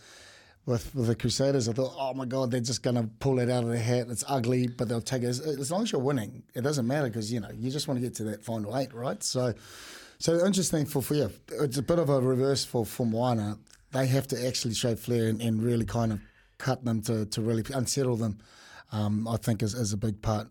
With, 0.66 0.96
with 0.96 1.08
the 1.08 1.16
Crusaders, 1.16 1.70
I 1.70 1.74
thought, 1.74 1.94
oh 1.96 2.16
my 2.16 2.26
God, 2.26 2.50
they're 2.50 2.60
just 2.60 2.82
going 2.82 2.96
to 2.96 3.08
pull 3.20 3.38
it 3.38 3.52
out 3.52 3.64
of 3.64 3.70
their 3.70 3.78
hat. 3.78 4.08
It's 4.10 4.24
ugly, 4.28 4.66
but 4.66 4.90
they'll 4.90 5.00
take 5.00 5.22
it. 5.22 5.28
As, 5.28 5.40
as 5.40 5.70
long 5.70 5.84
as 5.84 5.92
you're 5.92 6.02
winning, 6.02 6.42
it 6.56 6.62
doesn't 6.62 6.88
matter 6.88 7.08
because, 7.08 7.32
you 7.32 7.40
know, 7.40 7.52
you 7.56 7.70
just 7.70 7.88
want 7.88 8.00
to 8.00 8.02
get 8.02 8.16
to 8.16 8.24
that 8.24 8.44
final 8.44 8.76
eight, 8.76 8.92
right? 8.92 9.22
So, 9.22 9.54
so 10.18 10.44
interesting 10.44 10.88
for, 10.88 11.04
for 11.04 11.14
you. 11.14 11.30
It's 11.52 11.78
a 11.78 11.84
bit 11.84 12.00
of 12.00 12.10
a 12.10 12.20
reverse 12.20 12.66
for, 12.66 12.84
for 12.84 13.06
Moana. 13.06 13.60
They 13.92 14.08
have 14.08 14.28
to 14.30 14.48
actually 14.48 14.74
show 14.74 14.96
flair 14.96 15.28
and, 15.28 15.40
and 15.40 15.62
really 15.62 15.86
kind 15.86 16.12
of 16.12 16.20
cut 16.58 16.84
them 16.84 17.02
to, 17.04 17.28
to 17.28 17.42
really 17.42 17.64
unsettle 17.72 18.18
them, 18.18 18.40
um, 18.92 19.28
I 19.28 19.38
think 19.38 19.62
is, 19.62 19.76
is 19.76 19.94
a 19.94 19.98
big 19.98 20.22
part 20.24 20.48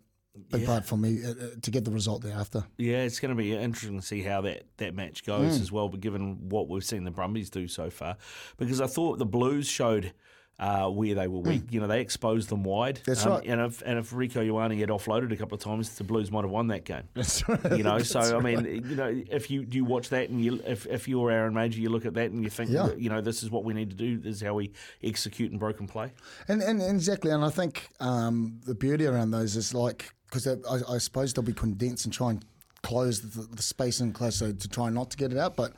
big 0.50 0.62
Yeah. 0.62 0.66
part 0.66 0.84
for 0.86 0.96
me 0.96 1.24
uh, 1.24 1.30
uh, 1.30 1.34
to 1.62 1.70
get 1.70 1.84
the 1.84 1.90
result 1.90 2.22
thereafter. 2.22 2.64
Yeah, 2.78 2.98
it's 3.02 3.20
going 3.20 3.30
to 3.36 3.40
be 3.40 3.54
interesting 3.54 4.00
to 4.00 4.06
see 4.06 4.22
how 4.22 4.40
that, 4.42 4.64
that 4.78 4.94
match 4.94 5.22
Mm. 5.22 5.26
goes 5.26 5.60
as 5.60 5.70
well, 5.72 5.88
but 5.88 6.00
given 6.00 6.48
what 6.48 6.68
we've 6.68 6.84
seen 6.84 7.04
the 7.04 7.10
Brumbies 7.10 7.50
do 7.50 7.68
so 7.68 7.90
far. 7.90 8.16
Because 8.56 8.80
I 8.80 8.86
thought 8.86 9.18
the 9.18 9.26
Blues 9.26 9.66
showed 9.68 10.12
uh, 10.56 10.88
where 10.88 11.16
they 11.16 11.26
were 11.26 11.40
weak. 11.40 11.64
You 11.70 11.80
know, 11.80 11.88
they 11.88 12.00
exposed 12.00 12.48
them 12.48 12.62
wide. 12.62 13.00
Mm. 13.00 13.04
That's 13.06 13.26
Um, 13.26 13.32
right. 13.32 13.44
And 13.44 13.60
if, 13.60 13.82
and 13.84 13.98
if 13.98 14.12
Rieko 14.12 14.36
Ioane 14.48 14.78
had 14.78 14.88
offloaded 14.88 15.32
a 15.32 15.36
couple 15.36 15.56
of 15.56 15.60
times, 15.64 15.96
the 15.96 16.04
Blues 16.04 16.30
might 16.30 16.42
have 16.42 16.50
won 16.52 16.68
that 16.68 16.84
game. 16.84 17.02
That's 17.14 17.48
right. 17.48 17.76
You 17.76 17.82
know, 17.82 17.98
so 17.98 18.20
I 18.38 18.40
mean, 18.40 18.64
you 18.88 18.94
know, 18.94 19.22
if 19.32 19.50
you 19.50 19.64
do 19.64 19.78
you 19.78 19.84
watch 19.84 20.10
that 20.10 20.28
and 20.30 20.40
you, 20.44 20.60
if 20.64 20.86
if 20.86 21.08
you're 21.08 21.28
Aaron 21.32 21.54
Mauger, 21.54 21.80
you 21.80 21.88
look 21.88 22.06
at 22.06 22.14
that 22.14 22.30
and 22.30 22.44
you 22.44 22.50
think, 22.50 22.70
Yeah. 22.70 22.90
you 22.96 23.08
know, 23.10 23.20
this 23.20 23.42
is 23.42 23.50
what 23.50 23.64
we 23.64 23.74
need 23.74 23.90
to 23.90 23.96
do. 23.96 24.16
This 24.18 24.36
is 24.36 24.42
how 24.42 24.54
we 24.54 24.70
execute 25.02 25.50
in 25.50 25.58
broken 25.58 25.88
play. 25.88 26.12
And, 26.46 26.62
and, 26.62 26.80
and 26.80 26.94
exactly, 26.94 27.32
and 27.32 27.44
I 27.44 27.50
think 27.50 27.88
um, 27.98 28.60
the 28.64 28.76
beauty 28.76 29.06
around 29.06 29.32
those 29.32 29.56
is 29.56 29.74
like 29.74 30.14
because 30.34 30.46
I, 30.68 30.94
I 30.94 30.98
suppose 30.98 31.32
they'll 31.32 31.44
be 31.44 31.52
condensed 31.52 32.04
and 32.04 32.12
try 32.12 32.30
and 32.30 32.44
close 32.82 33.20
the, 33.20 33.42
the 33.54 33.62
space 33.62 34.00
in 34.00 34.12
closer 34.12 34.52
to 34.52 34.68
try 34.68 34.90
not 34.90 35.10
to 35.12 35.16
get 35.16 35.32
it 35.32 35.38
out. 35.38 35.56
But 35.56 35.72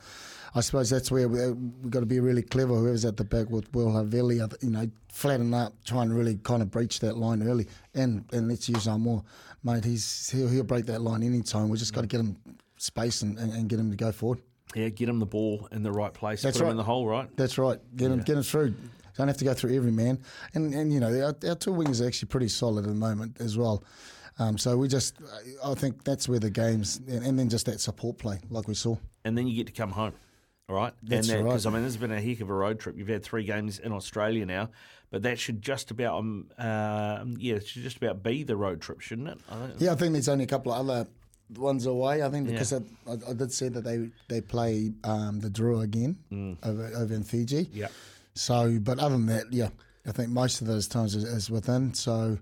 I 0.55 0.61
suppose 0.61 0.89
that's 0.89 1.11
where 1.11 1.27
we, 1.27 1.51
we've 1.51 1.91
got 1.91 1.99
to 1.99 2.05
be 2.05 2.19
really 2.19 2.41
clever. 2.41 2.73
Whoever's 2.73 3.05
at 3.05 3.17
the 3.17 3.23
back 3.23 3.49
with 3.49 3.73
Will 3.73 3.87
Havili, 3.87 4.41
uh, 4.41 4.55
you 4.61 4.71
know, 4.71 4.89
flatten 5.09 5.53
up, 5.53 5.73
try 5.85 6.01
and 6.01 6.15
really 6.15 6.35
kind 6.37 6.61
of 6.61 6.71
breach 6.71 6.99
that 7.01 7.17
line 7.17 7.43
early. 7.43 7.67
And 7.93 8.25
and 8.33 8.47
let's 8.47 8.67
use 8.67 8.87
our 8.87 8.97
more, 8.97 9.23
mate. 9.63 9.85
He's 9.85 10.29
he'll, 10.31 10.47
he'll 10.47 10.63
break 10.63 10.87
that 10.87 11.01
line 11.01 11.23
anytime. 11.23 11.69
We 11.69 11.77
just 11.77 11.93
got 11.93 12.01
to 12.01 12.07
get 12.07 12.19
him 12.19 12.35
space 12.77 13.21
and, 13.21 13.37
and, 13.37 13.53
and 13.53 13.69
get 13.69 13.79
him 13.79 13.91
to 13.91 13.97
go 13.97 14.11
forward. 14.11 14.41
Yeah, 14.75 14.89
get 14.89 15.07
him 15.07 15.19
the 15.19 15.25
ball 15.25 15.67
in 15.71 15.81
the 15.81 15.91
right 15.91 16.13
place, 16.13 16.41
That's 16.41 16.57
put 16.57 16.63
him 16.63 16.67
right. 16.67 16.71
in 16.71 16.77
the 16.77 16.83
hole, 16.83 17.07
right? 17.07 17.29
That's 17.37 17.57
right. 17.57 17.79
Get 17.95 18.11
him, 18.11 18.19
get 18.19 18.35
him 18.35 18.43
through. 18.43 18.75
Don't 19.15 19.29
have 19.29 19.37
to 19.37 19.45
go 19.45 19.53
through 19.53 19.75
every 19.75 19.91
man. 19.91 20.19
And 20.53 20.73
and 20.73 20.91
you 20.91 20.99
know 20.99 21.07
our, 21.07 21.49
our 21.49 21.55
two 21.55 21.71
wingers 21.71 22.03
are 22.03 22.07
actually 22.07 22.27
pretty 22.29 22.49
solid 22.49 22.85
at 22.85 22.89
the 22.89 22.95
moment 22.95 23.37
as 23.39 23.57
well. 23.57 23.83
Um, 24.39 24.57
so 24.57 24.77
we 24.77 24.87
just, 24.87 25.15
I 25.63 25.73
think 25.73 26.03
that's 26.03 26.29
where 26.29 26.39
the 26.39 26.49
games, 26.51 27.01
and, 27.07 27.25
and 27.25 27.39
then 27.39 27.49
just 27.49 27.65
that 27.65 27.79
support 27.81 28.17
play, 28.17 28.39
like 28.49 28.67
we 28.67 28.73
saw. 28.75 28.97
and 29.25 29.37
then 29.37 29.47
you 29.47 29.55
get 29.55 29.67
to 29.67 29.73
come 29.73 29.91
home. 29.91 30.13
All 30.69 30.75
right, 30.75 30.93
That's 31.01 31.29
and 31.29 31.45
right. 31.45 31.49
Because 31.49 31.65
I 31.65 31.69
mean, 31.69 31.83
this 31.83 31.93
has 31.93 32.01
been 32.01 32.11
a 32.11 32.19
heck 32.19 32.41
of 32.41 32.49
a 32.49 32.53
road 32.53 32.77
trip. 32.79 32.97
You've 32.97 33.07
had 33.07 33.23
three 33.23 33.45
games 33.45 33.79
in 33.79 33.93
Australia 33.93 34.45
now, 34.45 34.69
but 35.09 35.23
that 35.23 35.39
should 35.39 35.61
just 35.61 35.91
about, 35.91 36.19
um, 36.19 36.49
uh, 36.59 37.23
yeah, 37.37 37.55
it 37.55 37.65
should 37.67 37.83
just 37.83 37.95
about 37.97 38.21
be 38.21 38.43
the 38.43 38.57
road 38.57 38.81
trip, 38.81 38.99
shouldn't 38.99 39.29
it? 39.29 39.37
I. 39.49 39.69
Yeah, 39.77 39.93
I 39.93 39.95
think 39.95 40.11
there's 40.11 40.27
only 40.27 40.43
a 40.43 40.47
couple 40.47 40.73
of 40.73 40.79
other 40.87 41.07
ones 41.55 41.85
away. 41.85 42.21
I 42.21 42.29
think 42.29 42.49
because 42.49 42.73
I, 42.73 42.79
I, 43.07 43.13
I 43.29 43.33
did 43.33 43.53
see 43.53 43.69
that 43.69 43.85
they 43.85 44.09
they 44.27 44.41
play 44.41 44.91
um, 45.05 45.39
the 45.39 45.49
Drua 45.49 45.83
again 45.83 46.57
over, 46.63 46.91
over 46.97 47.13
in 47.13 47.23
Fiji. 47.23 47.69
Yeah. 47.71 47.87
So, 48.33 48.77
but 48.81 48.99
other 48.99 49.15
than 49.15 49.27
that, 49.27 49.45
yeah, 49.53 49.69
I 50.05 50.11
think 50.11 50.29
most 50.29 50.59
of 50.59 50.67
those 50.67 50.87
times 50.89 51.15
is, 51.15 51.23
is 51.23 51.49
within. 51.49 51.93
So 51.93 52.37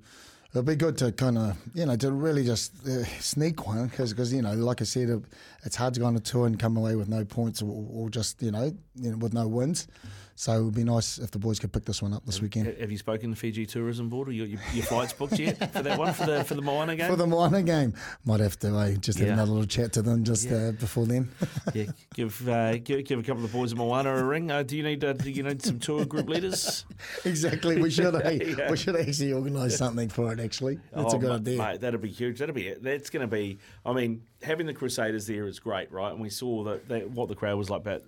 it'll 0.56 0.64
be 0.64 0.76
good 0.76 0.98
to 0.98 1.12
kind 1.12 1.38
of, 1.38 1.58
you 1.74 1.86
know, 1.86 1.98
to 1.98 2.10
really 2.14 2.46
just 2.46 2.72
uh, 2.88 3.04
sneak 3.20 3.68
one 3.68 3.88
because, 3.88 4.32
you 4.32 4.42
know, 4.42 4.54
like 4.54 4.80
I 4.80 4.86
said, 4.86 5.22
it's 5.66 5.76
hard 5.76 5.94
to 5.96 6.00
go 6.00 6.06
on 6.06 6.16
a 6.16 6.22
tour 6.22 6.48
and 6.48 6.58
come 6.58 6.78
away 6.78 6.96
with 6.96 7.10
no 7.10 7.26
points 7.26 7.62
or, 7.62 7.86
or 7.92 8.10
just, 8.10 8.42
you 8.42 8.52
know, 8.52 8.74
you 8.96 9.12
know, 9.12 9.18
with 9.18 9.34
no 9.34 9.50
wins. 9.50 9.90
So 10.38 10.52
it 10.52 10.64
would 10.64 10.76
be 10.76 10.84
nice 10.84 11.18
if 11.18 11.32
the 11.32 11.40
boys 11.40 11.60
could 11.60 11.72
pick 11.72 11.86
this 11.86 12.02
one 12.02 12.12
up 12.12 12.26
this 12.26 12.42
weekend. 12.42 12.68
Have 12.78 12.92
you 12.92 12.98
spoken 12.98 13.30
to 13.30 13.36
Fiji 13.38 13.66
Tourism 13.66 14.10
Board 14.10 14.28
or 14.28 14.34
your, 14.34 14.46
your, 14.46 14.60
your 14.74 14.84
flights 14.84 15.14
booked 15.14 15.40
yet 15.40 15.72
for 15.72 15.82
that 15.82 15.98
one 15.98 16.14
for 16.14 16.26
the 16.26 16.44
for 16.44 16.56
the 16.56 16.62
Moana 16.62 16.98
game? 16.98 17.10
For 17.10 17.16
the 17.16 17.26
Moana 17.26 17.64
game, 17.64 17.94
might 18.26 18.42
have 18.42 18.60
to 18.60 18.76
uh, 18.76 18.92
just 18.96 19.18
have 19.20 19.30
another 19.30 19.52
little 19.52 19.66
chat 19.66 19.94
to 19.94 20.02
them 20.02 20.26
just 20.26 20.52
uh, 20.52 20.72
before 20.74 21.06
then. 21.06 21.30
yeah, 21.74 21.86
give, 22.14 22.50
uh, 22.50 22.78
give 22.80 23.06
give 23.06 23.18
a 23.20 23.24
couple 23.24 23.46
of 23.46 23.52
the 23.52 23.58
boys 23.58 23.72
in 23.72 23.78
Moana 23.78 24.14
a 24.14 24.24
ring. 24.26 24.52
Uh, 24.52 24.62
do 24.64 24.76
you 24.76 24.84
need 24.84 25.06
uh, 25.06 25.14
do 25.14 25.32
you 25.32 25.42
need 25.44 25.62
some 25.62 25.80
tour 25.80 26.04
group 26.04 26.28
leaders? 26.28 26.84
exactly. 27.26 27.82
We 27.82 27.90
should 27.90 28.14
Yeah. 28.26 28.70
we 28.70 28.76
should 28.76 28.98
actually 28.98 29.32
organise 29.32 29.78
something 29.78 30.10
for 30.10 30.34
it. 30.34 30.42
Actually, 30.42 30.80
that's 30.92 31.14
a 31.14 31.16
Oh, 31.16 31.20
good 31.20 31.30
ma- 31.30 31.36
idea. 31.36 31.58
Mate, 31.58 31.80
that'd 31.80 32.02
be 32.02 32.10
huge. 32.10 32.40
That'd 32.40 32.54
be 32.56 32.74
that's 32.74 33.10
going 33.10 33.22
to 33.22 33.34
be. 33.34 33.58
I 33.86 33.94
mean, 33.94 34.22
having 34.44 34.66
the 34.68 34.74
Crusaders 34.74 35.28
there 35.28 35.48
is 35.48 35.60
great, 35.60 35.90
right? 35.94 36.12
And 36.12 36.20
we 36.20 36.30
saw 36.30 36.64
that, 36.66 36.90
that 36.90 37.10
what 37.12 37.30
the 37.30 37.36
crowd 37.36 37.58
was 37.58 37.70
like. 37.70 37.86
But 37.86 38.04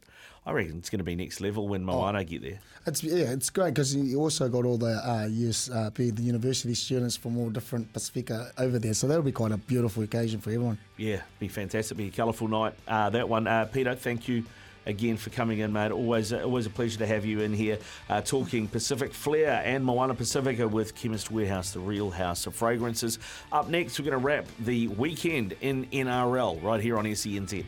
I 0.48 0.54
reckon 0.54 0.78
it's 0.78 0.90
going 0.90 1.00
to 1.00 1.04
be 1.04 1.14
next 1.14 1.42
level 1.42 1.68
when 1.68 1.84
Moana 1.84 2.24
get 2.24 2.42
there. 2.42 2.60
It's 2.86 3.04
yeah, 3.04 3.34
it's 3.34 3.50
great 3.50 3.74
because 3.74 3.94
you 3.94 4.18
also 4.18 4.48
got 4.48 4.64
all 4.64 4.78
the 4.78 4.96
uh, 5.06 5.28
US, 5.30 5.70
uh, 5.70 5.90
be 5.90 6.10
the 6.10 6.22
university 6.22 6.74
students 6.74 7.18
from 7.18 7.38
all 7.38 7.50
different 7.50 7.92
Pacifica 7.92 8.54
over 8.58 8.80
there, 8.80 8.94
so 8.94 9.08
that'll 9.08 9.24
be 9.24 9.34
quite 9.34 9.52
a 9.52 9.58
beautiful 9.58 10.04
occasion 10.04 10.40
for 10.40 10.52
everyone. 10.52 10.78
Yeah, 10.96 11.20
be 11.40 11.50
fantastic. 11.50 11.98
Be 11.98 12.08
a 12.08 12.12
colourful 12.12 12.48
night. 12.48 12.76
Uh, 12.88 13.10
that 13.10 13.28
one, 13.28 13.46
uh, 13.46 13.66
Pita. 13.66 13.98
Thank 13.98 14.30
you 14.30 14.46
again 14.86 15.18
for 15.18 15.32
coming 15.32 15.60
in, 15.60 15.74
mate. 15.74 15.92
Always, 15.92 16.32
uh, 16.32 16.44
always 16.44 16.66
a 16.66 16.70
pleasure 16.70 17.00
to 17.00 17.06
have 17.06 17.26
you 17.26 17.42
in 17.42 17.54
here 17.54 17.78
uh, 18.10 18.22
talking 18.22 18.70
Pacific 18.70 19.14
Flair 19.14 19.62
and 19.66 19.84
Moana 19.84 20.16
Pasifika 20.16 20.70
with 20.70 20.96
Chemist 20.96 21.30
Warehouse, 21.30 21.72
the 21.72 21.82
real 21.82 22.10
house 22.10 22.48
of 22.48 22.56
fragrances. 22.56 23.20
Up 23.52 23.68
next, 23.68 24.00
we're 24.00 24.06
going 24.06 24.18
to 24.18 24.26
wrap 24.26 24.46
the 24.60 24.88
weekend 24.88 25.56
in 25.60 25.88
NRL 25.88 26.64
right 26.64 26.82
here 26.82 26.98
on 26.98 27.04
SENZ. 27.04 27.66